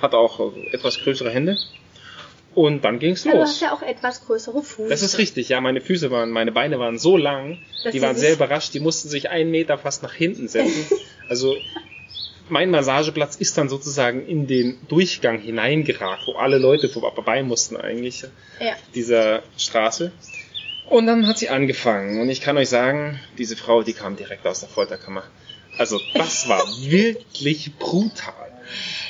[0.00, 1.58] hat auch äh, etwas größere Hände.
[2.54, 3.50] Und dann ging's Ja, du los.
[3.50, 4.88] hast ja auch etwas größere Fuße.
[4.88, 8.16] Das ist richtig, ja, meine Füße waren, meine Beine waren so lang, Dass die waren
[8.16, 10.86] sehr überrascht, die mussten sich einen Meter fast nach hinten setzen.
[11.28, 11.54] Also
[12.48, 18.22] mein Massageplatz ist dann sozusagen in den Durchgang hineingeragt, wo alle Leute vorbei mussten eigentlich,
[18.58, 18.72] Ja.
[18.94, 20.10] dieser Straße.
[20.88, 24.46] Und dann hat sie angefangen und ich kann euch sagen, diese Frau, die kam direkt
[24.46, 25.22] aus der Folterkammer.
[25.76, 28.50] Also das war wirklich brutal.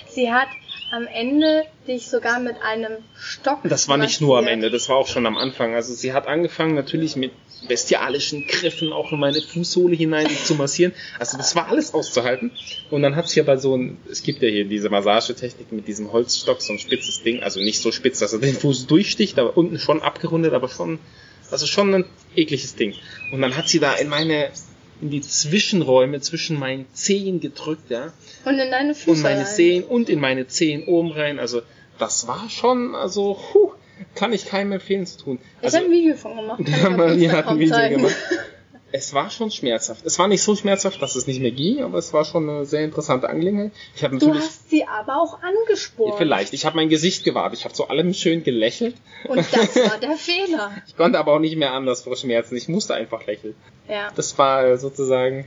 [0.09, 0.49] Sie hat
[0.91, 3.61] am Ende dich sogar mit einem Stock.
[3.65, 4.47] Das war nicht nur am.
[4.47, 5.75] Ende, das war auch schon am Anfang.
[5.75, 7.33] Also sie hat angefangen natürlich mit
[7.67, 10.93] bestialischen Griffen auch in meine Fußsohle hinein zu massieren.
[11.19, 12.53] Also das war alles auszuhalten.
[12.91, 16.13] Und dann hat sie aber so ein, es gibt ja hier diese Massagetechnik mit diesem
[16.13, 19.57] Holzstock, so ein spitzes Ding, also nicht so spitz, dass er den Fuß durchsticht, aber
[19.57, 20.99] unten schon abgerundet, aber schon
[21.51, 22.05] Also schon ein
[22.37, 22.95] ekliges Ding.
[23.33, 24.51] Und dann hat sie da in meine,
[25.01, 28.13] in die Zwischenräume zwischen meinen Zehen gedrückt, ja.
[28.45, 29.47] Und in deine Füße Und meine rein.
[29.47, 31.39] Zehen und in meine Zehen oben rein.
[31.39, 31.63] Also,
[31.99, 33.73] das war schon, also, puh,
[34.15, 35.39] kann ich keinem empfehlen zu tun.
[35.61, 36.59] Ich Also, habe ein Video von gemacht.
[36.65, 37.97] kann ich Ja, auf Maria hat ein Video zeigen.
[37.97, 38.17] gemacht.
[38.91, 40.07] Es war schon schmerzhaft.
[40.07, 42.65] Es war nicht so schmerzhaft, dass es nicht mehr ging, aber es war schon eine
[42.65, 43.73] sehr interessante Angelegenheit.
[43.95, 46.15] Ich habe Du natürlich hast sie aber auch angespornt.
[46.17, 47.53] vielleicht, ich habe mein Gesicht gewahrt.
[47.53, 48.95] Ich habe zu allem schön gelächelt.
[49.29, 50.73] Und das war der Fehler.
[50.87, 52.57] Ich konnte aber auch nicht mehr anders vor Schmerzen.
[52.57, 53.55] Ich musste einfach lächeln.
[53.89, 54.09] Ja.
[54.17, 55.45] Das war sozusagen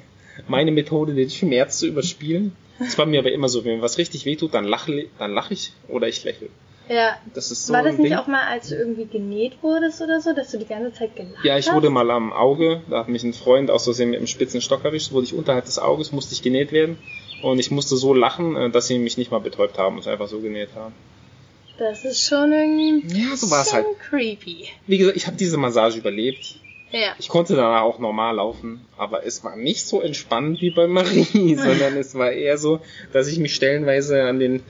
[0.47, 2.55] meine Methode, den Schmerz zu überspielen.
[2.79, 5.51] Das war mir aber immer so, wenn mir was richtig wehtut, dann lache dann lach
[5.51, 6.49] ich oder ich lächle.
[6.93, 7.17] Ja.
[7.33, 8.17] Das ist so war das nicht Ding.
[8.17, 11.43] auch mal, als du irgendwie genäht wurdest oder so, dass du die ganze Zeit gelacht
[11.45, 11.75] Ja, ich hast?
[11.75, 14.83] wurde mal am Auge, da hat mich ein Freund aus Versehen mit dem spitzen Stock
[14.83, 16.97] erwischt, wurde ich unterhalb des Auges, musste ich genäht werden.
[17.43, 20.27] Und ich musste so lachen, äh, dass sie mich nicht mal betäubt haben und einfach
[20.27, 20.93] so genäht haben.
[21.79, 23.85] Das ist schon irgendwie Ja, so war es halt.
[23.87, 24.67] bisschen creepy.
[24.85, 26.55] Wie gesagt, ich habe diese Massage überlebt.
[26.91, 27.15] Ja.
[27.19, 31.55] Ich konnte danach auch normal laufen, aber es war nicht so entspannend wie bei Marie,
[31.55, 32.81] sondern es war eher so,
[33.13, 34.61] dass ich mich stellenweise an den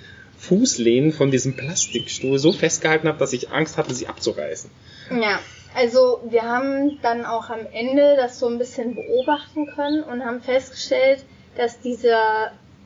[0.42, 4.72] Fußlehnen von diesem Plastikstuhl so festgehalten habe, dass ich Angst hatte, sie abzureißen.
[5.12, 5.40] Ja,
[5.76, 10.42] also wir haben dann auch am Ende das so ein bisschen beobachten können und haben
[10.42, 11.24] festgestellt,
[11.56, 12.18] dass diese,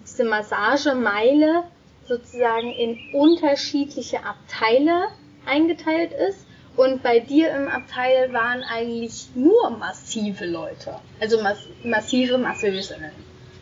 [0.03, 1.63] diese Massagemeile
[2.07, 5.07] sozusagen in unterschiedliche Abteile
[5.45, 6.45] eingeteilt ist.
[6.75, 10.95] Und bei dir im Abteil waren eigentlich nur massive Leute.
[11.21, 13.11] Also mass massive Masseusinnen.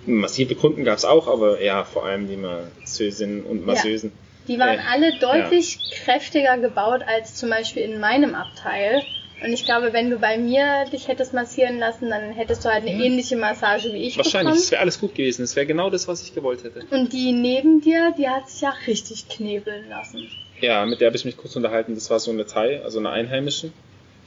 [0.05, 4.11] Massive Kunden gab's auch, aber ja, vor allem die Masseusinnen und Masseusen.
[4.47, 9.03] Die waren Äh, alle deutlich kräftiger gebaut als zum Beispiel in meinem Abteil.
[9.41, 12.85] Und ich glaube, wenn du bei mir dich hättest massieren lassen, dann hättest du halt
[12.85, 14.71] eine ähnliche Massage wie ich Wahrscheinlich, es bekommen.
[14.71, 15.43] wäre alles gut gewesen.
[15.43, 16.85] Es wäre genau das, was ich gewollt hätte.
[16.91, 20.29] Und die neben dir, die hat sich ja richtig knebeln lassen.
[20.61, 21.93] Ja, mit der habe ich mich kurz unterhalten.
[21.95, 23.71] Das war so eine Thai, also eine Einheimische.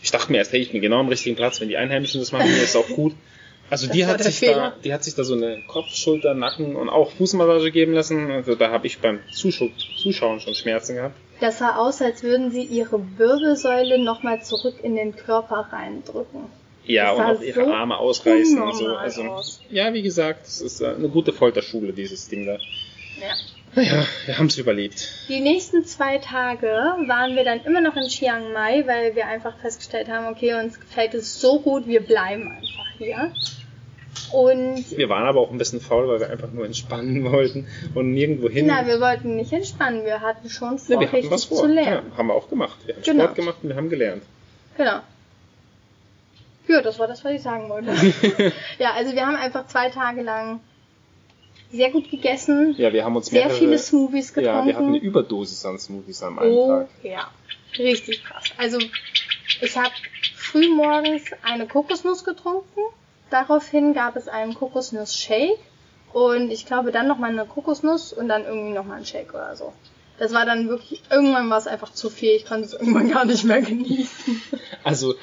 [0.03, 1.61] Ich dachte mir erst, hey, ich bin genau am richtigen Platz.
[1.63, 3.15] Wenn die Einheimischen das machen, ist auch gut.
[3.69, 6.77] Also Das die hat sich da, die hat sich da so eine Kopf, Schulter, Nacken
[6.77, 8.31] und auch Fußmassage geben lassen.
[8.31, 9.69] Also da habe ich beim Zuschau
[10.01, 11.17] Zuschauen schon Schmerzen gehabt.
[11.41, 16.47] Das sah aus, als würden sie ihre Wirbelsäule nochmal zurück in den Körper reindrücken.
[16.87, 18.87] Ja, Das und auch ihre so Arme ausreißen und so.
[18.95, 19.61] Also, aus.
[19.71, 22.53] ja, wie gesagt, es ist äh, eine gute Folterschule, dieses Ding da.
[22.53, 23.35] Ja.
[23.75, 25.07] Naja, wir haben es überlebt.
[25.29, 29.59] Die nächsten zwei Tage waren wir dann immer noch in Chiang Mai, weil wir einfach
[29.59, 33.33] festgestellt haben, okay, uns gefällt es so gut, wir bleiben einfach hier.
[34.33, 38.13] Und Wir waren aber auch ein bisschen faul, weil wir einfach nur entspannen wollten und
[38.13, 38.67] nirgendwo hin.
[38.67, 41.59] na, wir wollten nicht entspannen, wir hatten schon vor, Ja, wir hatten was vor.
[41.59, 42.11] zu lernen.
[42.11, 42.77] Ja, haben wir auch gemacht.
[42.87, 43.25] Wir haben Genau.
[43.25, 44.23] Sport gemacht und wir haben gelernt.
[44.77, 45.01] Genau.
[46.69, 47.93] Ja, das war das, was ich sagen wollte.
[48.79, 50.61] ja, also wir haben einfach zwei Tage lang
[51.71, 54.73] sehr gut gegessen, Ja, wir haben uns sehr mehrere, viele Smoothies Ja, wir hatten eine
[54.73, 54.97] getrunken.
[55.07, 56.89] Überdosis an Smoothies am einen oh, Tag.
[57.03, 57.31] ja,
[57.79, 58.45] richtig krass.
[58.57, 58.79] Also
[59.61, 59.91] ich habe
[60.47, 62.81] früh morgens eine Kokosnuss getrunken.
[63.31, 65.59] Daraufhin gab es einen Kokosnuss-Shake
[66.13, 69.73] und ich glaube dann nochmal eine Kokosnuss und dann irgendwie nochmal einen Shake oder so.
[70.19, 72.31] Das war dann wirklich, irgendwann war es einfach zu viel.
[72.31, 74.43] Ich konnte es irgendwann gar nicht mehr genießen.
[74.83, 75.15] Also,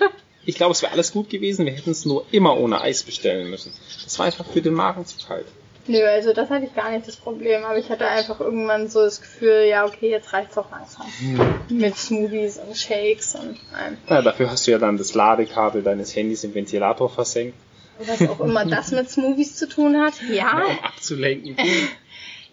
[0.46, 1.66] ich glaube, es wäre alles gut gewesen.
[1.66, 3.74] Wir hätten es nur immer ohne Eis bestellen müssen.
[4.04, 5.48] Das war einfach für den Magen zu kalt.
[5.86, 9.02] Nö, also das hatte ich gar nicht das Problem, aber ich hatte einfach irgendwann so
[9.02, 11.06] das Gefühl, ja okay, jetzt reicht's auch langsam.
[11.70, 13.98] Mit Smoothies und Shakes und allem.
[14.10, 17.58] Ja, dafür hast du ja dann das Ladekabel deines Handys im Ventilator versenkt,
[18.00, 20.14] Was auch immer das mit Smoothies zu tun hat.
[20.32, 20.64] Ja.
[20.66, 21.58] um abzulenken.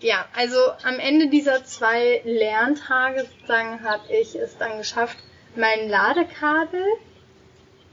[0.02, 5.18] Ja, also am Ende dieser zwei Lerntage sozusagen habe ich es dann geschafft,
[5.56, 6.82] mein Ladekabel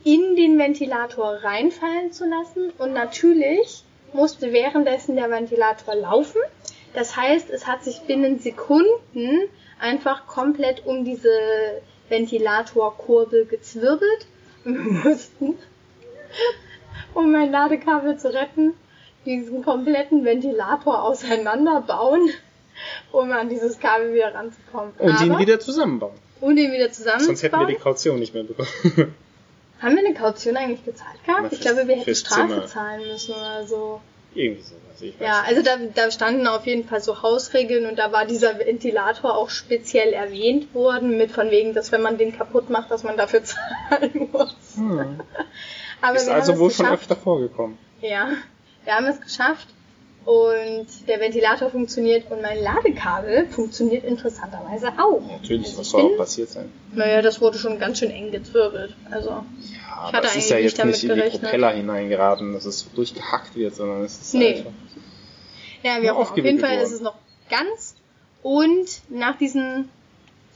[0.05, 3.83] in den Ventilator reinfallen zu lassen und natürlich
[4.17, 6.41] musste währenddessen der Ventilator laufen.
[6.93, 9.43] Das heißt, es hat sich binnen Sekunden
[9.79, 11.29] einfach komplett um diese
[12.09, 14.25] Ventilatorkurbel gezwirbelt.
[14.65, 15.57] Und wir mussten,
[17.13, 18.73] um mein Ladekabel zu retten,
[19.25, 22.29] diesen kompletten Ventilator auseinanderbauen,
[23.11, 24.93] um an dieses Kabel wieder ranzukommen.
[24.97, 26.15] Und ihn Aber- wieder zusammenbauen.
[26.41, 27.35] und ihn wieder zusammenzubauen.
[27.37, 29.15] Sonst hätten wir die Kaution nicht mehr bekommen.
[29.81, 31.53] Haben wir eine Kaution eigentlich gezahlt gehabt?
[31.53, 32.65] Ich glaube, wir hätten Strafe Zimmer.
[32.65, 34.01] zahlen müssen oder so.
[34.33, 35.01] Irgendwie sowas.
[35.01, 38.25] Ich weiß Ja, also da, da standen auf jeden Fall so Hausregeln und da war
[38.25, 42.89] dieser Ventilator auch speziell erwähnt worden, mit von wegen, dass wenn man den kaputt macht,
[42.91, 43.43] dass man dafür
[43.89, 44.55] zahlen muss.
[44.75, 45.19] Hm.
[46.01, 47.77] Aber Ist also wohl schon öfter vorgekommen.
[48.01, 48.29] Ja,
[48.83, 49.67] wir haben es geschafft
[50.27, 55.21] und der Ventilator funktioniert und mein Ladekabel funktioniert interessanterweise auch.
[55.25, 56.69] Natürlich, Also was ich soll auch passiert sein.
[56.93, 58.93] Naja, das wurde schon ganz schön eng gezwirbelt.
[59.09, 59.43] Also, Ja,
[60.03, 61.37] hatte aber es ist ja eigentlich jetzt nicht in die.
[61.37, 64.57] Propeller hineingeraten, dass es so durchgehackt wird, sondern es ist Nee.
[64.57, 64.71] einfach.
[65.83, 66.93] ja, wir auf jeden Fall ist worden.
[66.95, 67.15] es noch
[67.49, 67.95] ganz.
[68.43, 69.87] Und nach diesen,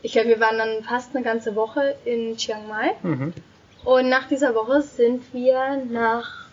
[0.02, 2.92] ich glaube, wir waren dann fast eine ganze Woche in Chiang Mai.
[3.04, 3.34] Mhm.
[3.86, 6.48] Und nach dieser Woche sind wir nach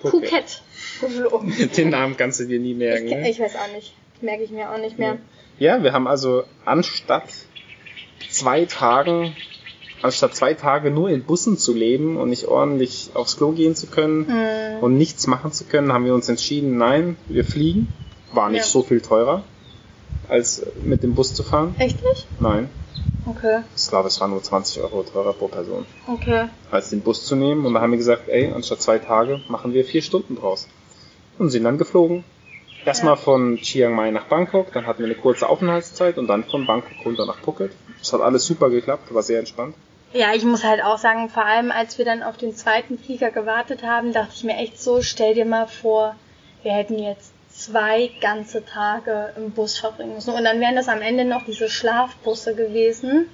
[0.00, 0.62] Phuket
[1.00, 1.52] geflogen.
[1.76, 3.06] Den Namen kannst du dir nie merken.
[3.08, 3.30] Ich, ne?
[3.30, 3.94] ich weiß auch nicht.
[4.20, 5.18] Merke ich mir auch nicht mehr.
[5.58, 7.24] Ja, wir haben also anstatt
[8.30, 9.34] zwei Tagen,
[10.02, 13.86] anstatt zwei Tage nur in Bussen zu leben und nicht ordentlich aufs Klo gehen zu
[13.86, 14.82] können Hm.
[14.82, 17.88] und nichts machen zu können, haben wir uns entschieden, nein, wir fliegen.
[18.32, 18.66] War nicht Ja.
[18.66, 19.42] so viel teurer,
[20.28, 21.74] als mit dem Bus zu fahren.
[21.78, 22.26] Echt nicht?
[22.40, 22.68] Nein,
[23.26, 26.46] Okay, ich glaube, es war nur 20 Euro teurer pro Person, okay.
[26.70, 27.66] als den Bus zu nehmen.
[27.66, 30.66] Und da haben wir gesagt, ey, anstatt zwei Tage machen wir vier Stunden draus.
[31.38, 32.24] Und sind dann geflogen.
[32.84, 33.16] Erstmal Ja.
[33.16, 37.04] von Chiang Mai nach Bangkok, dann hatten wir eine kurze Aufenthaltszeit und dann von Bangkok
[37.04, 37.72] runter nach Phuket.
[37.98, 39.74] Das hat alles super geklappt, war sehr entspannt.
[40.14, 43.30] Ja, ich muss halt auch sagen, vor allem als wir dann auf den zweiten Flieger
[43.30, 46.16] gewartet haben, dachte ich mir echt so, stell dir mal vor,
[46.62, 50.32] wir hätten jetzt zwei ganze Tage im Bus verbringen müssen.
[50.32, 53.26] Und dann wären das am Ende noch diese Schlafbusse gewesen,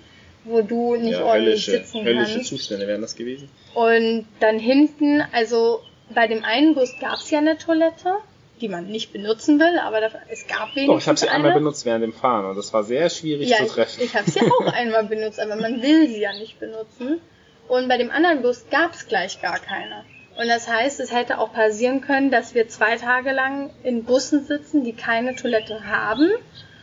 [0.44, 2.48] wo du nicht ordentlich sitzen höllische kannst.
[2.48, 3.48] Zustände wären das gewesen.
[3.74, 5.80] Und dann hinten, also
[6.14, 8.14] bei dem einen Bus gab es ja eine Toilette,
[8.60, 10.00] die man nicht benutzen will, aber
[10.30, 11.36] es gab wenigstens Doch, ich habe sie eine.
[11.36, 14.02] einmal benutzt während dem Fahren und das war sehr schwierig Ja, zu ich, treffen.
[14.02, 17.20] ich habe sie auch einmal benutzt, aber man will sie ja nicht benutzen.
[17.68, 20.04] Und bei dem anderen Bus gab es gleich gar keine.
[20.38, 24.44] Und das heißt, es hätte auch passieren können, dass wir zwei Tage lang in Bussen
[24.44, 26.30] sitzen, die keine Toilette haben.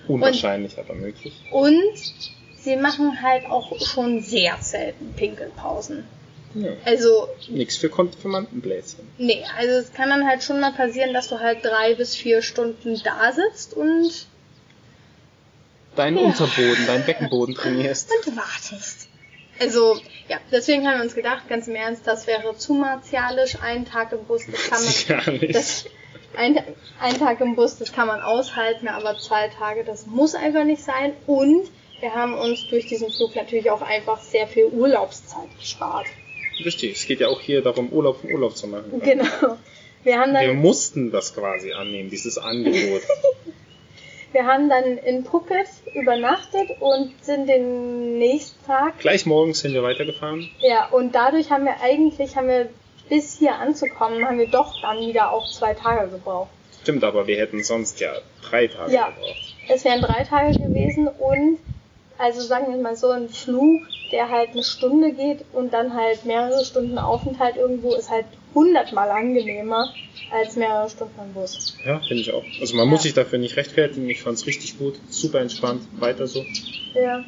[0.08, 1.34] Unwahrscheinlich, aber möglich.
[1.52, 1.82] Und
[2.58, 6.04] sie machen halt auch schon sehr selten Pinkelpausen.
[6.55, 6.71] Ja.
[6.85, 8.99] Also, Nix für Konfirmandenbläschen.
[9.17, 12.41] nee, also es kann dann halt schon mal passieren, dass du halt drei bis vier
[12.41, 14.27] Stunden da sitzt und,
[15.95, 16.23] Deinen Ja.
[16.23, 18.09] Unterboden, deinen Beckenboden trainierst.
[18.25, 19.09] und wartest.
[19.59, 23.57] Also, ja, deswegen haben wir uns gedacht, ganz im Ernst, das wäre zu martialisch.
[23.61, 25.53] Ein Tag im Bus, das kann man, Gar nicht.
[25.53, 25.85] das,
[26.37, 26.57] ein,
[27.01, 30.81] ein Tag im Bus, das kann man aushalten, aber zwei Tage, das muss einfach nicht
[30.81, 31.13] sein.
[31.27, 36.07] Und wir haben uns durch diesen Flug natürlich auch einfach sehr viel Urlaubszeit gespart.
[36.63, 39.01] Richtig, es geht ja auch hier darum, Urlaub vom Urlaub zu machen.
[39.03, 39.25] Genau.
[40.03, 43.01] Wir haben Wir dann, mussten das quasi annehmen, dieses Angebot.
[44.33, 49.83] wir haben dann in Phuket übernachtet und sind den nächsten Tag, Gleich morgens sind wir
[49.83, 50.49] weitergefahren.
[50.59, 52.69] ja, und dadurch haben wir eigentlich, haben wir
[53.09, 56.49] bis hier anzukommen, haben wir doch dann wieder auch zwei Tage gebraucht.
[56.81, 58.11] Stimmt, aber wir hätten sonst ja
[58.49, 59.09] drei Tage Ja.
[59.09, 59.55] gebraucht.
[59.69, 61.59] Es wären drei Tage gewesen und
[62.21, 63.81] also sagen wir mal so ein Flug,
[64.12, 69.10] der halt eine Stunde geht und dann halt mehrere Stunden Aufenthalt irgendwo ist halt hundertmal
[69.10, 69.93] angenehmer
[70.31, 71.77] als mehrere Stunden im Bus.
[71.86, 72.43] Ja, finde ich auch.
[72.60, 72.91] Also man Ja.
[72.91, 74.10] muss sich dafür nicht rechtfertigen.
[74.10, 76.43] Ich fand's richtig gut, super entspannt, weiter so.
[76.93, 77.23] Ja.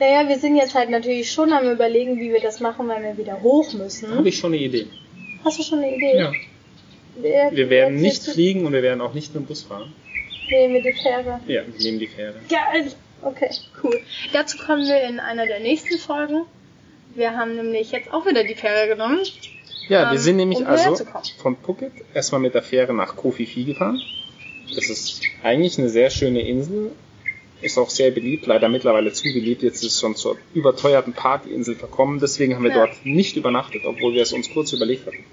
[0.00, 3.16] Naja, wir sind jetzt halt natürlich schon am überlegen, wie wir das machen, wenn wir
[3.18, 4.14] wieder hoch müssen.
[4.14, 4.86] Habe ich schon eine Idee.
[5.44, 6.16] Hast du schon eine Idee?
[6.18, 6.32] Ja.
[7.16, 9.92] Wer- Wir werden wer- nicht fliegen und wir werden auch nicht mit dem Bus fahren.
[10.50, 11.40] Nehmen wir die Fähre.
[11.48, 12.34] Ja, wir nehmen die Fähre.
[12.48, 12.92] Geil.
[13.22, 13.50] Okay,
[13.82, 14.00] cool.
[14.32, 16.42] Dazu kommen wir in einer der nächsten Folgen.
[17.14, 19.20] Wir haben nämlich jetzt auch wieder die Fähre genommen.
[19.88, 20.96] Ja, Ähm, wir sind nämlich um also
[21.40, 24.00] von Phuket erstmal mit der Fähre nach Koh Phi Phi gefahren.
[24.74, 26.92] Das ist eigentlich eine sehr schöne Insel.
[27.60, 29.62] Ist auch sehr beliebt, leider mittlerweile zu beliebt.
[29.62, 32.20] Jetzt ist es schon zur überteuerten Partyinsel verkommen.
[32.20, 32.86] Deswegen haben wir Ja.
[32.86, 35.24] dort nicht übernachtet, obwohl wir es uns kurz überlegt hatten.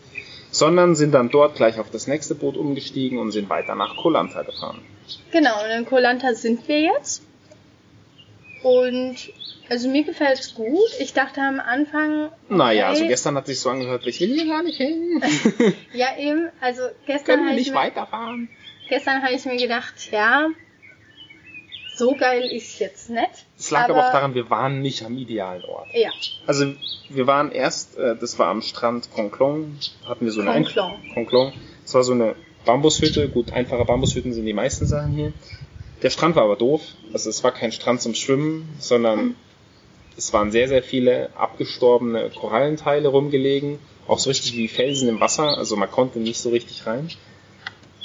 [0.50, 4.10] Sondern sind dann dort gleich auf das nächste Boot umgestiegen und sind weiter nach Koh
[4.10, 4.80] Lanta gefahren.
[5.32, 7.22] Genau, und in Koh Lanta sind wir jetzt.
[8.66, 9.16] Und
[9.70, 10.90] also mir gefällt's gut.
[11.00, 12.30] Ich dachte am Anfang.
[12.50, 15.22] Naja, okay, also gestern hat sich so angehört, ich will hier gar nicht hin.
[15.94, 16.50] Ja, eben.
[16.62, 18.50] Also gestern Können wir habe ich, nicht mir- weiterfahren?
[18.90, 20.48] gestern hab ich mir gedacht, ja,
[21.96, 23.46] so geil ist jetzt nicht.
[23.58, 25.88] Es lag aber, auch daran, wir waren nicht am idealen Ort.
[25.94, 26.10] Ja,
[26.48, 26.74] Also
[27.10, 30.94] wir waren erst, äh, das war am Strand Konklong, hatten wir so eine Ein- Konklong.
[31.14, 31.54] Konklong.
[31.84, 33.30] Das war so eine Bambushütte.
[33.30, 35.34] Gut, einfache Bambushütten sind die meisten Sachen hier.
[36.06, 36.84] Der Strand war aber doof.
[37.14, 39.34] Also es war kein Strand zum Schwimmen, sondern
[40.16, 43.80] es waren sehr, sehr viele abgestorbene Korallenteile rumgelegen.
[44.08, 45.58] Auch so richtig wie Felsen im Wasser.
[45.58, 47.10] Also man konnte nicht so richtig rein.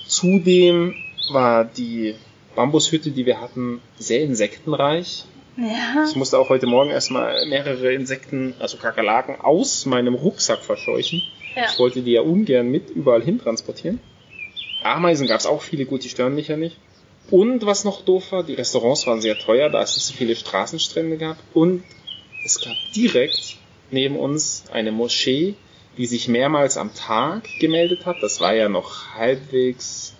[0.07, 0.95] Zudem
[1.31, 2.15] war die
[2.57, 5.27] Bambushütte, die wir hatten, sehr insektenreich.
[5.59, 6.07] Ja.
[6.09, 11.21] Ich musste auch heute Morgen erstmal mehrere Insekten, also Kakerlaken, aus meinem Rucksack verscheuchen.
[11.55, 11.67] Ja.
[11.71, 14.01] Ich wollte die ja ungern mit überall hin transportieren.
[14.83, 16.79] Ameisen gab es auch viele, gut, die stören mich ja nicht.
[17.31, 20.35] Und was noch doof war, die Restaurants waren sehr teuer, da es nicht so viele
[20.37, 21.37] Straßenstrände gab.
[21.55, 21.85] Und
[22.45, 23.57] es gab direkt
[23.91, 25.55] neben uns eine Moschee,
[25.97, 28.17] die sich mehrmals am Tag gemeldet hat.
[28.23, 30.15] Das war ja noch halbwegs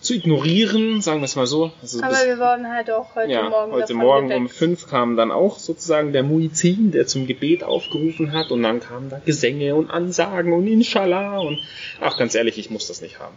[0.00, 1.70] zu ignorieren, sagen wir es mal so.
[1.80, 4.54] Also Aber bis- wir wurden halt auch heute ja, Morgen heute Morgen um geweckt.
[4.58, 9.08] fünf kam dann auch sozusagen der Muizin, der zum Gebet aufgerufen hat und dann kamen
[9.08, 11.58] da Gesänge und Ansagen und Inshallah und
[12.02, 13.34] ach ganz ehrlich, ich muss das nicht haben.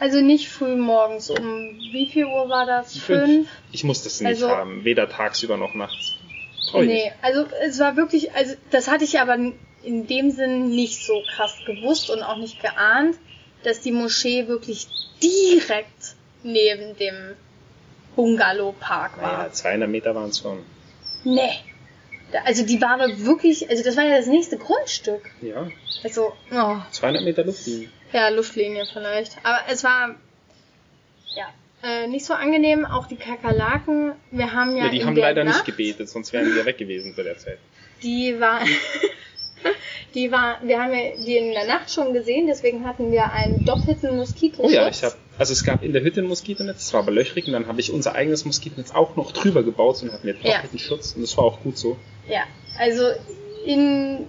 [0.00, 1.30] Also nicht früh morgens.
[1.30, 2.96] Um wie viel Uhr war das?
[2.98, 3.48] Fünf?
[3.72, 6.14] Ich muss das nicht Also- haben, weder tagsüber noch nachts.
[6.70, 9.36] Trau ich Nee, also es war wirklich, also das hatte ich aber
[9.82, 13.16] in dem Sinn nicht so krass gewusst und auch nicht geahnt,
[13.64, 14.86] dass die Moschee wirklich
[15.22, 17.34] direkt neben dem
[18.16, 19.44] Bungalow-Park war.
[19.46, 20.58] Ja, 200 Meter waren es schon.
[21.24, 21.50] Nee.
[22.44, 25.30] Also die war aber wirklich, also das war ja das nächste Grundstück.
[25.40, 25.66] Ja,
[26.04, 27.88] Also, oh, 200 Meter Luftlinie.
[28.12, 29.36] ja, Luftlinie vielleicht.
[29.42, 30.14] Aber es war,
[31.34, 31.46] ja,
[31.82, 32.84] äh, nicht so angenehm.
[32.84, 36.32] Auch die Kakerlaken, wir haben ja, Ja, die haben der leider Nacht, nicht gebetet, sonst
[36.32, 37.58] wären die ja weg gewesen zu der Zeit.
[38.02, 38.60] Die war,
[40.14, 43.64] die war, wir haben ja die in der Nacht schon gesehen, deswegen hatten wir einen
[43.64, 44.70] doppelten Moskitoschutz.
[44.70, 47.12] Oh ja, ich habe, also es gab in der Hütte ein Moskitonetz, das war aber
[47.12, 50.44] löchrig und dann habe ich unser eigenes Moskitonetz auch noch drüber gebaut und hatten jetzt
[50.44, 50.54] Ja.
[50.54, 51.96] doppelten Schutz und das war auch gut so.
[52.28, 52.42] Ja,
[52.78, 53.04] also
[53.64, 54.26] in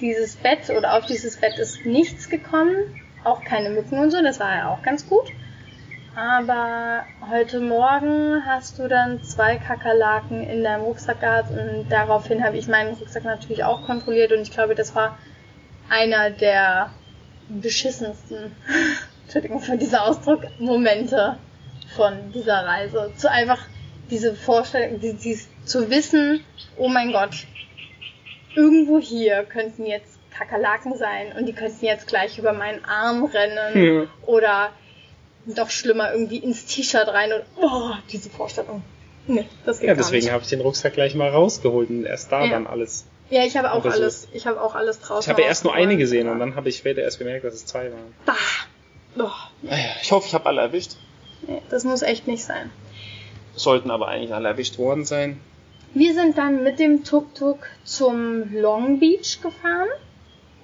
[0.00, 2.74] dieses Bett oder auf dieses Bett ist nichts gekommen,
[3.24, 5.26] auch keine Mücken und so, das war ja auch ganz gut.
[6.16, 12.58] Aber heute Morgen hast du dann zwei Kakerlaken in deinem Rucksack gehabt und daraufhin habe
[12.58, 15.16] ich meinen Rucksack natürlich auch kontrolliert und ich glaube, das war
[15.88, 16.90] einer der
[17.48, 18.52] beschissensten,
[19.30, 21.36] Entschuldigung für diesen Ausdruck, Momente
[21.94, 23.12] von dieser Reise.
[23.16, 23.60] Zu einfach
[24.10, 26.44] diese Vorstellung, die, dies, zu wissen,
[26.76, 27.46] oh mein Gott,
[28.56, 34.00] irgendwo hier könnten jetzt Kakerlaken sein und die könnten jetzt gleich über meinen Arm rennen
[34.02, 34.06] Ja.
[34.26, 34.70] oder
[35.46, 38.82] noch schlimmer irgendwie ins T-Shirt rein und oh, diese Vorstellung.
[39.28, 42.46] Nee, das geht Ja, deswegen habe ich den Rucksack gleich mal rausgeholt und erst da
[42.46, 42.50] Ja.
[42.50, 43.06] dann alles.
[43.30, 45.22] Ja, ich habe auch alles, ich habe auch alles draußen.
[45.22, 47.54] Ich habe ja erst nur eine gesehen und dann habe ich später erst gemerkt, dass
[47.54, 48.12] es zwei waren.
[48.26, 48.34] Bah.
[49.18, 49.28] Oh,
[50.02, 50.92] ich hoffe, ich habe alle erwischt.
[51.46, 52.70] nee, das muss echt nicht sein.
[53.54, 55.40] Sollten aber eigentlich alle erwischt worden sein.
[55.92, 59.88] Wir sind dann mit dem Tuk-Tuk zum Long Beach gefahren.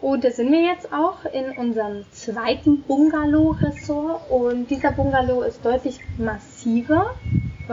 [0.00, 4.30] Und da sind wir jetzt auch in unserem zweiten Bungalow-Ressort.
[4.30, 7.14] Und dieser Bungalow ist deutlich massiver,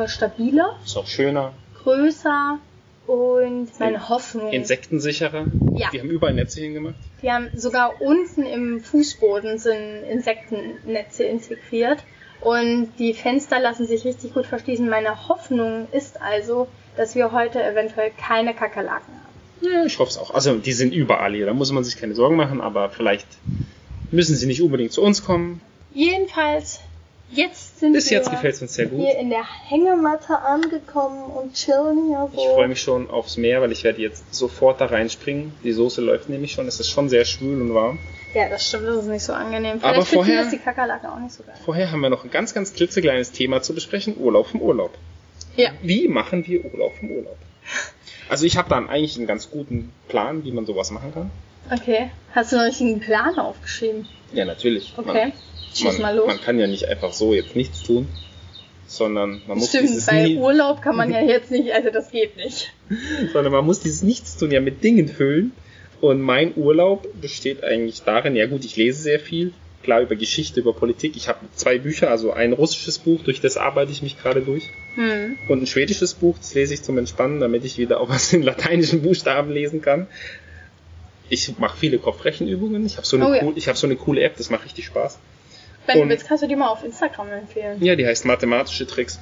[0.07, 1.53] stabiler, Ist auch schöner.
[1.83, 2.57] größer
[3.07, 4.51] und meine In- Hoffnung.
[4.51, 5.45] Insektensicherer.
[5.75, 5.89] Ja.
[5.91, 6.95] Die haben überall Netze hingemacht.
[7.21, 12.03] Die haben sogar unten im Fußboden sind Insektennetze integriert.
[12.41, 14.89] Und die Fenster lassen sich richtig gut verschließen.
[14.89, 19.71] Meine Hoffnung ist also, dass wir heute eventuell keine Kakerlaken haben.
[19.73, 20.33] Ja, ich hoffe es auch.
[20.33, 23.27] Also die sind überall hier, da muss man sich keine Sorgen machen, aber vielleicht
[24.11, 25.61] müssen sie nicht unbedingt zu uns kommen.
[25.93, 26.81] Jedenfalls,
[27.31, 28.99] jetzt sind Bis wir jetzt gefällt es uns sehr gut.
[28.99, 32.39] hier in der Hängematte angekommen und chillen hier so.
[32.41, 35.53] Ich freue mich schon aufs Meer, weil ich werde jetzt sofort da reinspringen.
[35.63, 36.67] Die Soße läuft nämlich schon.
[36.67, 37.99] Es ist schon sehr schwül und warm.
[38.33, 39.77] Ja, das stimmt, das ist nicht so angenehm.
[39.81, 41.55] Aber Vielleicht finden vorher- das die Kakerlaken auch nicht so geil.
[41.65, 44.15] Vorher haben wir noch ein ganz, ganz klitzekleines Thema zu besprechen.
[44.17, 44.91] Urlaub vom Urlaub.
[45.55, 45.69] Ja.
[45.81, 47.38] Wie machen wir Urlaub vom Urlaub?
[48.29, 51.29] Also ich habe dann eigentlich einen ganz guten Plan, wie man sowas machen kann.
[51.71, 52.10] Okay.
[52.34, 54.08] Hast du noch nicht einen Plan aufgeschrieben?
[54.34, 54.93] Ja, natürlich.
[54.97, 55.26] Okay.
[55.26, 55.32] Man,
[55.73, 56.28] Schieß man, mal los.
[56.28, 58.08] man kann ja nicht einfach so jetzt nichts tun,
[58.88, 62.12] sondern man muss Stimmt, dieses bei Nie- Urlaub kann man ja jetzt nicht, also das
[62.12, 62.71] geht nicht.
[63.32, 65.52] sondern man muss dieses Nichtstun ja mit Dingen füllen.
[66.02, 70.60] Und mein Urlaub besteht eigentlich darin, ja gut, ich lese sehr viel, klar über Geschichte,
[70.60, 71.15] über Politik.
[71.15, 74.69] Ich habe zwei Bücher, also ein russisches Buch, durch das arbeite ich mich gerade durch.
[74.95, 75.38] Hm.
[75.47, 78.43] Und ein schwedisches Buch, das lese ich zum Entspannen, damit ich wieder auch was in
[78.43, 80.08] lateinischen Buchstaben lesen kann.
[81.29, 82.86] Ich mache viele Kopfrechenübungen.
[82.86, 83.43] Ich habe so, eine Oh ja.
[83.43, 85.19] cool, ich hab so eine coole App, das macht richtig Spaß.
[85.86, 87.83] Wenn Und- du willst, kannst du die mal auf Instagram empfehlen.
[87.83, 89.19] Ja, die heißt Mathematische Tricks.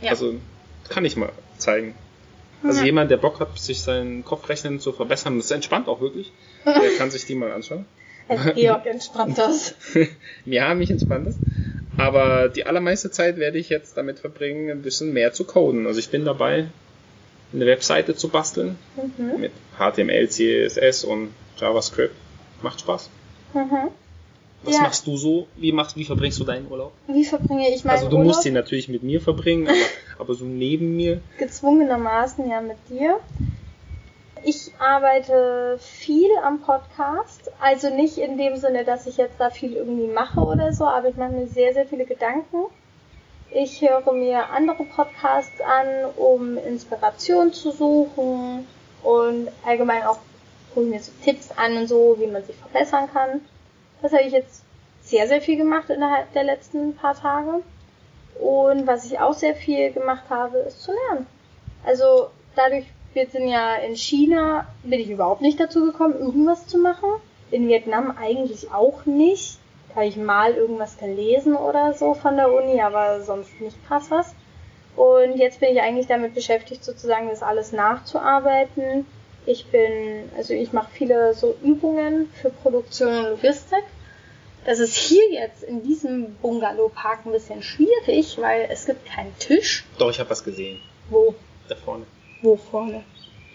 [0.00, 0.10] Ja.
[0.10, 0.34] Also
[0.88, 1.94] kann ich mal zeigen.
[2.62, 2.86] Also Ja.
[2.86, 6.32] jemand, der Bock hat, sich sein Kopfrechnen zu verbessern, das entspannt auch wirklich,
[6.64, 7.86] der kann sich die mal anschauen.
[8.28, 9.74] Also Georg entspannt das.
[10.44, 11.36] ja, mich entspannt das.
[11.96, 15.86] Aber die allermeiste Zeit werde ich jetzt damit verbringen, ein bisschen mehr zu coden.
[15.86, 16.66] Also ich bin dabei,
[17.52, 19.40] eine Webseite zu basteln Mhm.
[19.40, 22.14] mit HTML, CSS und JavaScript.
[22.62, 23.10] Macht Spaß.
[23.54, 23.88] Mhm.
[24.64, 24.82] Was Ja.
[24.82, 25.48] machst du so?
[25.56, 26.92] Wie machst, wie verbringst du deinen Urlaub?
[27.08, 28.28] Wie verbringe ich meinen also du Urlaub?
[28.28, 29.76] musst ihn natürlich mit mir verbringen, aber,
[30.18, 31.20] aber so neben mir.
[31.38, 33.18] gezwungenermaßen ja mit dir.
[34.44, 39.74] Ich arbeite viel am Podcast, also nicht in dem Sinne, dass ich jetzt da viel
[39.74, 42.56] irgendwie mache oder so, aber ich mache mir sehr, sehr viele Gedanken.
[43.54, 45.86] Ich höre mir andere Podcasts an,
[46.16, 48.66] um Inspiration zu suchen
[49.02, 50.18] und allgemein auch
[50.74, 53.42] hole mir so Tipps an und so, wie man sich verbessern kann.
[54.00, 54.62] Das habe ich jetzt
[55.02, 57.62] sehr, sehr viel gemacht innerhalb der letzten paar Tage.
[58.40, 61.26] Und was ich auch sehr viel gemacht habe, ist zu lernen.
[61.84, 66.78] Also dadurch, wir sind ja in China, bin ich überhaupt nicht dazu gekommen, irgendwas zu
[66.78, 67.10] machen.
[67.50, 69.58] In Vietnam eigentlich auch nicht.
[69.94, 74.34] Habe ich mal irgendwas gelesen oder so von der Uni, aber sonst nicht krass was.
[74.96, 79.06] Und jetzt bin ich eigentlich damit beschäftigt, sozusagen das alles nachzuarbeiten.
[79.46, 83.82] Ich bin, also ich mache viele so Übungen für Produktion und Logistik.
[84.64, 89.84] Das ist hier jetzt in diesem Bungalow-Park ein bisschen schwierig, weil es gibt keinen Tisch.
[89.98, 90.78] Doch, ich habe was gesehen.
[91.10, 91.34] Wo?
[91.68, 92.04] Da vorne.
[92.42, 93.02] Wo vorne?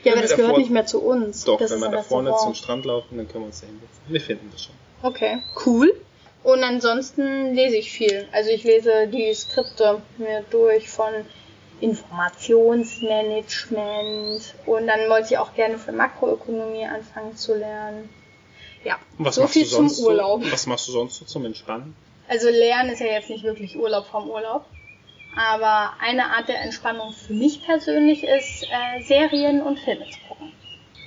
[0.04, 1.46] Ja, aber das gehört davor- nicht mehr zu uns.
[1.46, 2.54] Doch, das wenn wir da vorne zum.
[2.54, 4.02] Strand laufen, dann können wir uns da hinsetzen.
[4.08, 4.76] Wir finden das schon.
[5.02, 5.94] Okay, cool.
[6.44, 8.28] Und ansonsten lese ich viel.
[8.32, 11.12] Also ich lese die Skripte mir durch von
[11.82, 18.10] Informationsmanagement und dann wollte ich auch gerne für Makroökonomie anfangen zu lernen.
[18.84, 18.98] Ja,
[19.30, 20.44] so machst viel du sonst zum Urlaub.
[20.44, 21.96] So, was machst du sonst so zum Entspannen?
[22.28, 24.66] Also Lernen ist ja jetzt nicht wirklich Urlaub vom Urlaub.
[25.36, 30.52] Aber eine Art der Entspannung für mich persönlich ist, äh, Serien und Filme zu gucken.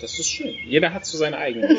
[0.00, 0.54] Das ist schön.
[0.66, 1.68] Jeder hat so seine eigene.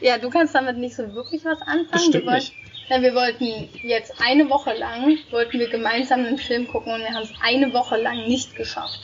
[0.00, 1.88] Ja, du kannst damit nicht so wirklich was anfangen.
[1.90, 2.52] Das stimmt wir, wollten.
[2.90, 7.10] Na, wir wollten jetzt eine Woche lang, wollten wir gemeinsam einen Film gucken und wir
[7.10, 9.00] haben es eine Woche lang nicht geschafft.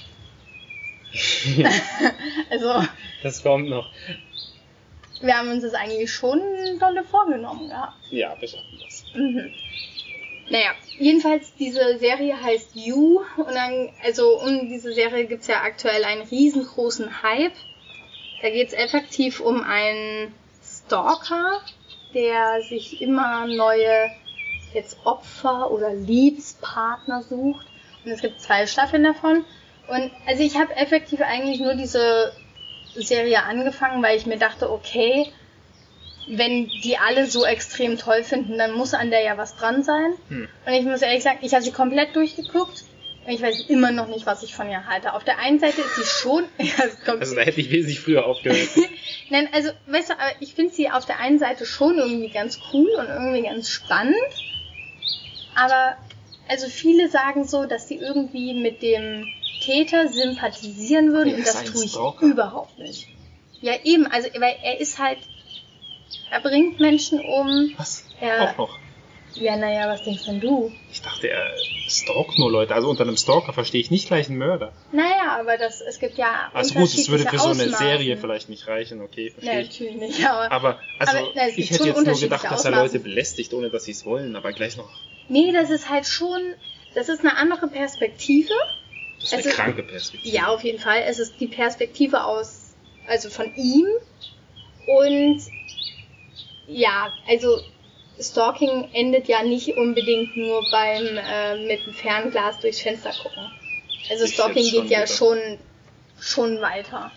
[2.51, 2.83] also,
[3.23, 3.91] Das kommt noch.
[5.21, 6.41] wir haben uns das eigentlich schon
[6.81, 7.95] dolle vorgenommen gehabt.
[8.11, 9.05] Ja, wir schaffen das.
[9.15, 9.53] Mhm.
[10.51, 16.05] Naja, jedenfalls diese Serie heißt You und dann, also um diese Serie gibt's ja aktuell
[16.05, 17.55] einen riesengroßen Hype.
[18.43, 20.35] Da geht's effektiv um einen
[20.87, 21.61] Stalker,
[22.13, 24.11] der sich immer neue
[24.73, 27.67] jetzt Opfer oder Liebespartner sucht.
[28.05, 29.45] Und es gibt zwei Staffeln davon.
[29.89, 32.33] Und also ich habe effektiv eigentlich nur diese
[32.95, 35.33] Serie angefangen, weil ich mir dachte, okay,
[36.27, 40.15] wenn die alle so extrem toll finden, dann muss an der ja was dran sein.
[40.29, 40.49] Hm.
[40.67, 42.85] Und ich muss ehrlich sagen, ich habe sie komplett durchgeguckt
[43.27, 45.15] ich weiß immer noch nicht, was ich von ihr halte.
[45.15, 48.01] Auf der einen Seite ist sie schon, ja, es kommt, Also da hätte ich wesentlich
[48.01, 48.69] früher aufgehört.
[49.31, 52.61] nein, also weißt du, aber ich finde sie auf der einen Seite schon irgendwie ganz
[52.73, 54.15] cool und irgendwie ganz spannend.
[55.55, 55.97] Aber
[56.49, 59.27] also viele sagen so, dass sie irgendwie mit dem
[59.63, 62.27] Täter sympathisieren würden Er und das ein tue ich Stalker.
[62.27, 63.09] überhaupt nicht.
[63.61, 65.19] Ja, eben, also weil er ist halt,
[66.31, 67.73] er bringt Menschen um.
[67.79, 68.05] Was?
[68.21, 68.51] Ja.
[68.51, 68.79] Auch noch.
[69.37, 70.73] Ja, naja, was denkst denn du?
[70.93, 71.51] Ich dachte, er
[71.89, 72.75] stalkt nur Leute.
[72.75, 74.73] Also unter einem Stalker verstehe ich nicht gleich einen Mörder.
[74.93, 78.49] Naja, aber das, es gibt ja Also gut, es würde für so eine Serie vielleicht
[78.49, 79.69] nicht reichen, okay, verstehe Nee, ich.
[79.71, 82.27] natürlich nicht, aber, Aber, also, Aber, na, es gibt ich hätte schon jetzt nur unterschiedliche
[82.27, 82.83] gedacht, dass er Ausmaßen.
[82.93, 84.91] Leute belästigt, ohne dass sie es wollen, aber gleich noch.
[85.29, 86.41] nee, das ist halt schon,
[86.95, 88.55] das ist eine andere Perspektive.
[89.19, 90.33] Das ist eine Also- kranke Perspektive.
[90.35, 91.03] Ja, auf jeden Fall.
[91.09, 92.75] Es ist die Perspektive aus,
[93.09, 93.87] also von ihm.
[94.87, 95.41] Und
[96.67, 97.61] ja, also
[98.21, 103.51] Stalking endet ja nicht unbedingt nur beim äh, mit dem Fernglas durchs Fenster gucken.
[104.11, 105.07] Also Ich Stalking geht ja wieder.
[105.07, 105.39] schon
[106.21, 107.11] schon weiter.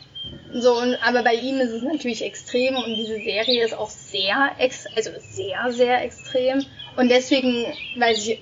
[0.53, 4.51] So und aber bei ihm ist es natürlich extrem und diese Serie ist auch sehr
[4.57, 7.65] ex also sehr sehr extrem und deswegen
[7.97, 8.41] weiß ich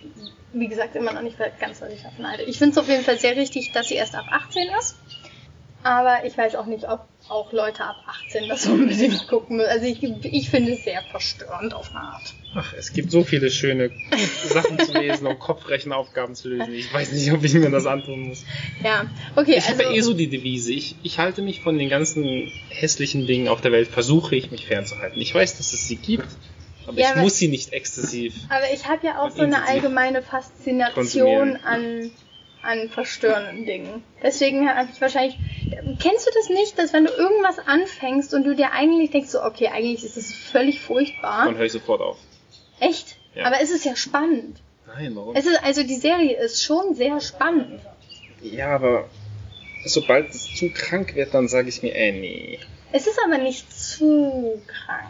[0.54, 2.44] wie gesagt immer noch nicht ganz was ich davon halte.
[2.44, 4.96] Ich finde es auf jeden Fall sehr richtig, dass sie erst ab 18 ist.
[5.84, 9.70] Aber ich weiß auch nicht, ob auch Leute ab 18 das unbedingt gucken müssen.
[9.70, 12.34] Also ich, ich finde es sehr verstörend auf eine Art.
[12.58, 13.92] Ach, es gibt so viele schöne
[14.48, 16.74] Sachen zu lesen und Kopfrechenaufgaben zu lösen.
[16.74, 18.46] Ich weiß nicht, ob ich mir das antun muss.
[18.82, 20.72] Ja, okay, Ich also habe ja eh so die Devise.
[20.72, 24.66] Ich, ich halte mich von den ganzen hässlichen Dingen auf der Welt, versuche ich mich
[24.66, 25.20] fernzuhalten.
[25.20, 26.28] Ich weiß, dass es sie gibt,
[26.88, 28.34] aber Ja, ich aber- muss sie nicht exzessiv.
[28.50, 32.10] Aber ich habe ja auch so eine allgemeine Faszination an,
[32.62, 34.02] an verstörenden Dingen.
[34.24, 35.38] Deswegen habe ich wahrscheinlich.
[36.00, 39.44] Kennst du das nicht, dass wenn du irgendwas anfängst und du dir eigentlich denkst, so,
[39.44, 41.46] okay, eigentlich ist es völlig furchtbar.
[41.48, 42.18] Dann höre ich sofort auf.
[42.80, 43.18] Echt?
[43.34, 43.46] Ja.
[43.46, 44.60] Aber es ist ja spannend.
[44.88, 45.36] Nein, warum?
[45.36, 47.82] Es ist, also die Serie ist schon sehr spannend.
[48.42, 49.10] Ja, aber
[49.86, 52.60] sobald es zu krank wird, dann sage ich mir, ey, nee.
[52.92, 55.10] Es ist aber nicht zu krank.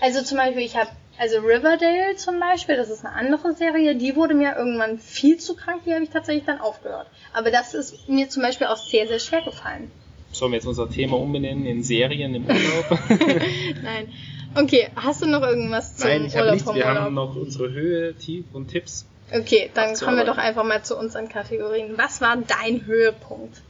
[0.00, 4.16] Also zum Beispiel, ich habe, also Riverdale zum Beispiel, das ist eine andere Serie, die
[4.16, 7.06] wurde mir irgendwann viel zu krank, die habe ich tatsächlich dann aufgehört.
[7.32, 9.90] Aber das ist mir zum Beispiel auch sehr, sehr schwer gefallen.
[10.32, 12.98] Sollen wir jetzt unser Thema umbenennen in Serien im Urlaub?
[13.82, 14.08] Nein.
[14.54, 16.66] Okay, hast du noch irgendwas zum Nein, ich Urlaub nichts.
[16.74, 16.98] Wir Urlaub?
[17.00, 19.06] haben noch unsere Höhe, Tief und Tipps.
[19.34, 21.92] okay, dann kommen wir doch einfach mal zu unseren Kategorien.
[21.96, 23.62] Was war dein Höhepunkt?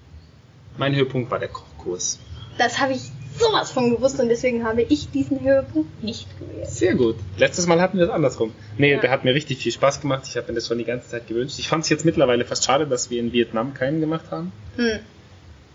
[0.79, 2.19] Mein Höhepunkt war der Kochkurs.
[2.59, 3.01] Das habe ich
[3.39, 6.69] sowas von gewusst und deswegen habe ich diesen Höhepunkt nicht gewählt.
[6.69, 7.17] Sehr gut.
[7.39, 8.53] Letztes Mal hatten wir das andersrum.
[8.77, 9.01] Nee, Ja.
[9.01, 10.25] der hat mir richtig viel Spaß gemacht.
[10.27, 11.59] Ich habe mir das schon die ganze Zeit gewünscht.
[11.59, 14.53] Ich fand es jetzt mittlerweile fast schade, dass wir in Vietnam keinen gemacht haben.
[14.77, 14.99] Hm.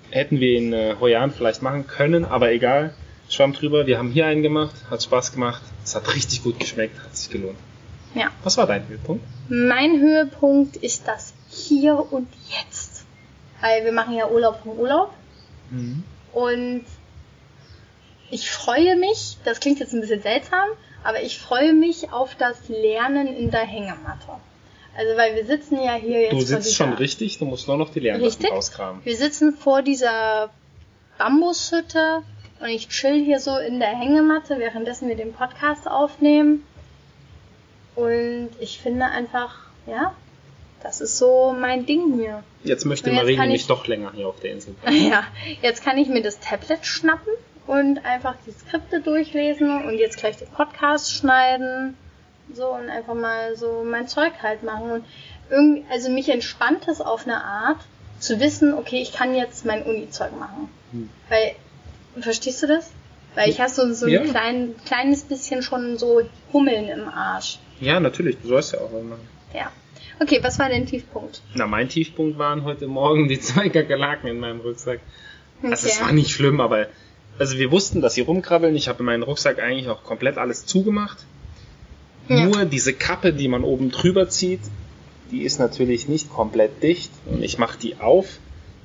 [0.09, 2.93] Hätten wir in äh, Hoi An vielleicht machen können, aber egal.
[3.29, 3.87] Schwamm drüber.
[3.87, 4.75] Wir haben hier einen gemacht.
[4.89, 5.61] Hat Spaß gemacht.
[5.83, 6.97] Es hat richtig gut geschmeckt.
[7.03, 7.57] Hat sich gelohnt.
[8.15, 8.31] Ja.
[8.43, 9.23] Was war dein Höhepunkt?
[9.49, 13.05] Mein Höhepunkt ist das Hier und Jetzt.
[13.61, 15.13] Weil wir machen ja Urlaub vom Urlaub.
[16.33, 16.85] Und
[18.29, 20.69] ich freue mich, das klingt jetzt ein bisschen seltsam,
[21.03, 24.27] aber ich freue mich auf das Lernen in der Hängematte.
[24.97, 27.37] Also weil wir sitzen ja hier jetzt Du sitzt schon richtig.
[27.37, 29.01] Du musst nur noch die Lernsachen rauskramen.
[29.05, 30.49] Wir sitzen vor dieser
[31.19, 32.23] Bambushütte
[32.59, 36.63] und ich chill hier so in der Hängematte, währenddessen wir den Podcast aufnehmen.
[37.95, 39.55] Und ich finde einfach,
[39.87, 40.13] ja,
[40.83, 42.43] Das ist so mein Ding hier.
[42.63, 45.09] Jetzt möchte jetzt Marie nämlich ich- doch länger hier auf der Insel bleiben.
[45.09, 45.23] Ja,
[45.61, 47.33] jetzt kann ich mir das Tablet schnappen
[47.65, 51.97] und einfach die Skripte durchlesen und jetzt gleich den Podcast schneiden.
[52.53, 54.91] So und einfach mal so mein Zeug halt machen.
[54.91, 55.05] Und
[55.49, 57.77] irgendwie, also mich entspannt es auf eine Art,
[58.19, 60.69] zu wissen, okay, ich kann jetzt mein Uni-Zeug machen.
[60.91, 61.09] Hm.
[61.29, 61.55] Weil,
[62.21, 62.91] verstehst du das?
[63.35, 64.21] Weil ich habe so, so ein Ja.
[64.23, 66.21] klein, kleines bisschen schon so
[66.51, 67.59] Hummeln im Arsch.
[67.79, 69.27] Ja, natürlich, du sollst ja auch was machen.
[69.53, 69.71] Ja.
[70.19, 71.43] Okay, was war dein Tiefpunkt?
[71.53, 74.99] Na, mein Tiefpunkt waren heute Morgen die zwei Kakerlaken in meinem Rucksack.
[75.61, 76.05] Also es Okay.
[76.05, 76.87] war nicht schlimm, aber
[77.37, 78.75] also wir wussten, dass sie rumkrabbeln.
[78.75, 81.19] Ich habe in meinen Rucksack eigentlich auch komplett alles zugemacht.
[82.27, 82.45] Ja.
[82.45, 84.61] Nur diese Kappe, die man oben drüber zieht,
[85.31, 87.11] die ist natürlich nicht komplett dicht.
[87.25, 88.39] Und ich mache die auf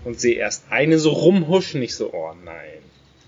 [0.05, 1.83] und sehe erst eine so rumhuschen.
[1.83, 2.83] Ich so, oh nein.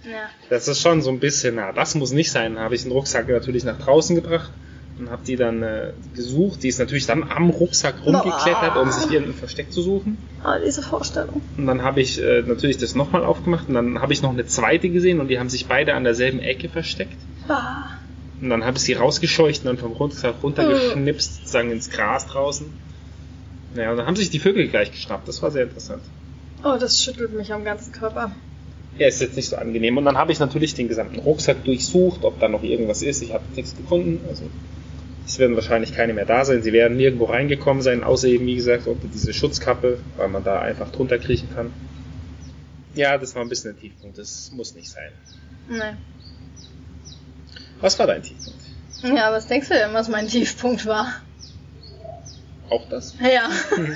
[0.05, 0.29] Ja.
[0.51, 2.59] Das ist schon so ein bisschen, na, das muss nicht sein.
[2.59, 4.51] Habe ich den Rucksack natürlich nach draußen gebracht
[4.99, 6.63] und habe die dann äh, gesucht.
[6.63, 10.19] Die ist natürlich dann am Rucksack rumgeklettert, um sich irgendein Versteck zu suchen.
[10.45, 11.41] Oh, diese Vorstellung.
[11.57, 14.47] Und dann habe ich äh, natürlich das nochmal aufgemacht und dann habe ich noch eine
[14.47, 17.17] zweite gesehen und die haben sich beide an derselben Ecke versteckt.
[17.49, 17.99] Ah.
[18.41, 22.67] Und dann habe ich sie rausgescheucht und dann vom Rucksack runtergeschnipst, sozusagen ins Gras draußen.
[23.75, 25.27] Naja, und dann haben sich die Vögel gleich geschnappt.
[25.29, 26.03] Das war sehr interessant.
[26.65, 28.33] Oh, das schüttelt mich am ganzen Körper.
[28.99, 29.97] Ja, ist jetzt nicht so angenehm.
[29.97, 33.23] Und dann habe ich natürlich den gesamten Rucksack durchsucht, ob da noch irgendwas ist.
[33.23, 34.21] Ich habe nichts gefunden.
[34.29, 34.45] Also
[35.27, 36.63] es werden wahrscheinlich keine mehr da sein.
[36.63, 40.61] Sie werden nirgendwo reingekommen sein, außer eben, wie gesagt, unter diese Schutzkappe, weil man da
[40.61, 41.73] einfach drunter kriechen kann.
[42.95, 44.19] Ja, das war ein bisschen ein Tiefpunkt.
[44.19, 45.11] Das muss nicht sein.
[45.69, 45.97] Nee.
[47.81, 48.61] Was war dein Tiefpunkt?
[49.03, 51.13] Ja, was denkst du denn, was mein Tiefpunkt war?
[52.71, 53.15] Auch das?
[53.21, 53.49] Ja.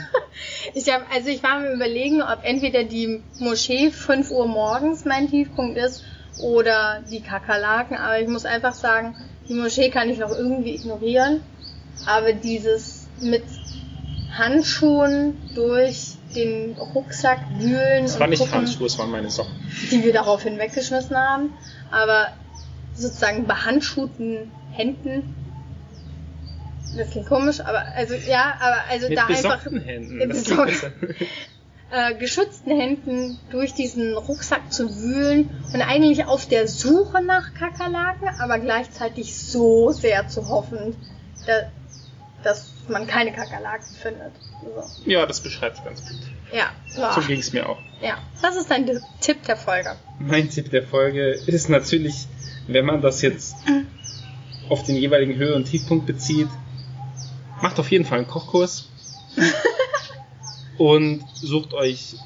[0.74, 5.28] Ich habe, also ich war am überlegen, ob entweder die Moschee 5 Uhr morgens mein
[5.28, 6.02] Tiefpunkt ist
[6.38, 9.16] oder die Kakerlaken, aber ich muss einfach sagen,
[9.48, 11.40] die Moschee kann ich noch irgendwie ignorieren,
[12.06, 13.42] aber dieses mit
[14.36, 19.52] Handschuhen durch den Rucksack wühlen Das war und nicht Handschuhe, es waren meine Socken.
[19.90, 21.52] die wir daraufhin weggeschmissen haben,
[21.90, 22.28] aber
[22.99, 25.34] sozusagen behandschuhten Händen.
[26.96, 30.16] Das klingt komisch, aber also ja, aber also Mit da einfach Händen.
[30.16, 30.30] Mit
[31.90, 38.28] äh, geschützten Händen durch diesen Rucksack zu wühlen und eigentlich auf der Suche nach Kakerlaken,
[38.38, 40.96] aber gleichzeitig so sehr zu hoffen,
[41.46, 41.70] da,
[42.42, 44.32] dass man keine Kakerlaken findet.
[44.62, 44.90] So.
[45.11, 46.18] Ja, das beschreibt ganz gut.
[46.53, 47.26] Ja, So so.
[47.26, 47.78] ging es mir auch.
[48.01, 48.86] ja, das ist dein
[49.20, 49.96] Tipp der Folge.
[50.18, 52.26] Mein Tipp der Folge ist natürlich,
[52.66, 53.57] wenn man das jetzt
[54.68, 56.49] auf den jeweiligen Höhe- und Tiefpunkt bezieht,
[57.61, 58.88] macht auf jeden Fall einen Kochkurs
[60.78, 62.16] und sucht euch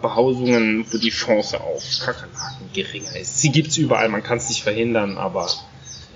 [0.00, 3.40] Behausungen, wo die Chance auf Kakerlaken geringer ist.
[3.40, 5.48] Sie gibt's überall, man kann es nicht verhindern, aber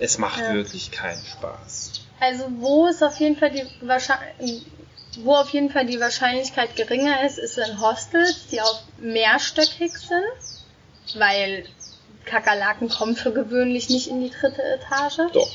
[0.00, 0.54] es macht Ja.
[0.54, 1.92] wirklich keinen Spaß.
[2.18, 4.72] Also wo ist auf jeden Fall die Wahrscheinlichkeit,
[5.16, 10.24] wo auf jeden Fall die Wahrscheinlichkeit geringer ist, ist in Hostels, die auch mehrstöckig sind,
[11.20, 11.64] weil
[12.24, 15.20] Kakerlaken kommen für gewöhnlich nicht in die dritte Etage.
[15.32, 15.50] Doch,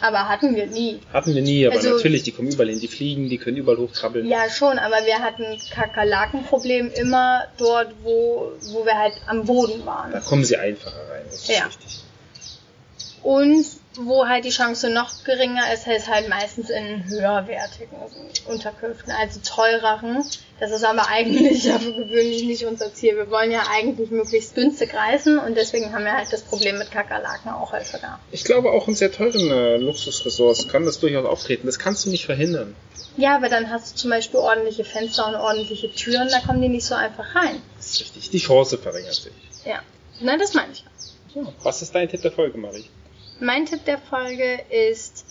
[0.00, 1.00] Aber hatten wir nie.
[1.12, 3.78] hatten wir nie, aber Also- natürlich, die kommen überall hin, die fliegen, die können überall
[3.78, 4.26] hochkrabbeln.
[4.28, 9.86] Ja, schon, aber wir hatten Kakerlakenproblem immer dort, wo, wo wir halt am Boden Da
[9.86, 10.24] waren.
[10.24, 11.64] kommen sie einfacher rein, das ist Ja.
[11.66, 11.98] richtig.
[13.22, 13.64] Und
[13.96, 17.96] wo halt die Chance noch geringer ist, ist halt meistens in höherwertigen
[18.46, 20.24] Unterkünften, also teureren.
[20.58, 23.16] Das ist aber eigentlich ja für gewöhnlich nicht unser Ziel.
[23.16, 26.90] Wir wollen ja eigentlich möglichst günstig reisen und deswegen haben wir halt das Problem mit
[26.90, 28.18] Kakerlaken auch häufiger.
[28.30, 31.66] Ich glaube, auch in sehr teuren äh, Luxusressorts kann das durchaus auftreten.
[31.66, 32.74] Das kannst du nicht verhindern.
[33.16, 36.68] Ja, aber dann hast du zum Beispiel ordentliche Fenster und ordentliche Türen, da kommen die
[36.68, 37.60] nicht so einfach rein.
[37.76, 38.30] Das ist richtig.
[38.30, 39.32] Die Chance verringert sich.
[39.64, 39.80] Ja,
[40.20, 40.84] na das meine ich.
[41.34, 41.42] Ja.
[41.62, 42.84] Was ist dein Tipp der Folge, Marie?
[43.42, 45.26] Mein Tipp der Folge ist,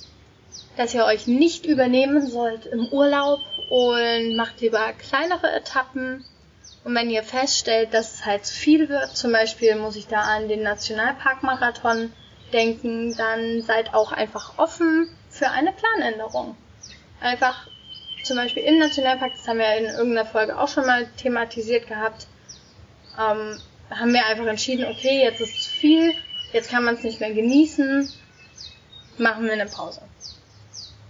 [0.75, 3.39] dass ihr euch nicht übernehmen sollt im Urlaub
[3.69, 6.25] und macht lieber kleinere Etappen.
[6.83, 10.23] Und wenn ihr feststellt, dass es halt zu viel wird, zum Beispiel muss ich da
[10.23, 12.11] an den Nationalparkmarathon
[12.51, 16.57] denken, dann seid auch einfach offen für eine Planänderung.
[17.21, 17.69] Einfach
[18.23, 22.27] zum Beispiel im Nationalpark, das haben wir in irgendeiner Folge auch schon mal thematisiert gehabt,
[23.17, 23.57] ähm,
[23.89, 26.13] haben wir einfach entschieden, okay, jetzt ist zu viel,
[26.53, 28.09] jetzt kann man es nicht mehr genießen,
[29.17, 30.01] machen wir eine Pause.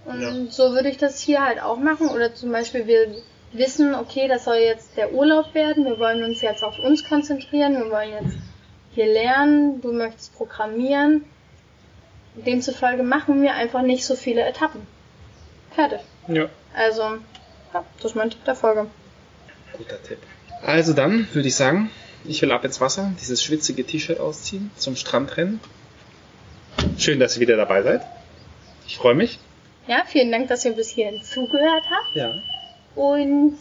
[0.05, 0.31] Und Ja.
[0.51, 2.09] so würde ich das hier halt auch machen.
[2.09, 3.15] Oder zum Beispiel, wir
[3.53, 7.75] wissen, okay, das soll jetzt der Urlaub werden, wir wollen uns jetzt auf uns konzentrieren,
[7.75, 8.37] wir wollen jetzt
[8.93, 11.25] hier lernen, du möchtest programmieren.
[12.35, 14.81] Demzufolge machen wir einfach nicht so viele Etappen.
[15.75, 15.99] Fertig.
[16.27, 16.47] Ja.
[16.73, 17.01] Also,
[17.73, 18.87] ja, das ist mein Tipp der Folge.
[19.77, 20.17] Guter Tipp.
[20.65, 21.89] Also dann würde ich sagen,
[22.25, 25.59] ich will ab ins Wasser, dieses schwitzige T-Shirt ausziehen, zum Strand rennen.
[26.97, 28.01] Schön, dass ihr wieder dabei seid.
[28.87, 29.39] Ich freue mich.
[29.87, 32.15] Ja, vielen Dank, dass ihr bis hierhin zugehört habt.
[32.15, 32.33] Ja.
[32.95, 33.57] und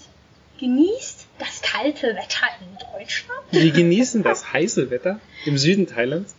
[0.58, 3.40] genießt das kalte Wetter in Deutschland.
[3.50, 6.34] Wir genießen das heiße Wetter im Süden Thailands.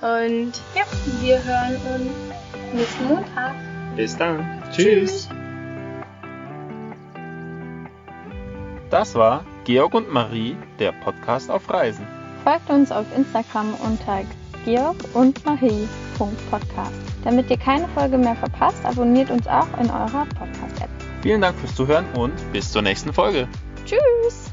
[0.00, 0.84] Und ja,
[1.20, 3.54] wir hören uns nächsten Montag.
[3.96, 4.62] Bis dann.
[4.74, 5.28] Tschüss.
[8.88, 12.04] Das war Georg und Marie, der Podcast auf Reisen.
[12.42, 14.22] Folgt uns auf Instagram unter
[14.64, 16.90] georg und marie.podcast.
[17.22, 20.90] Damit ihr keine Folge mehr verpasst, abonniert uns auch in eurer Podcast-App.
[21.22, 23.46] Vielen Dank fürs Zuhören und bis zur nächsten Folge.
[23.86, 24.49] Tschüss!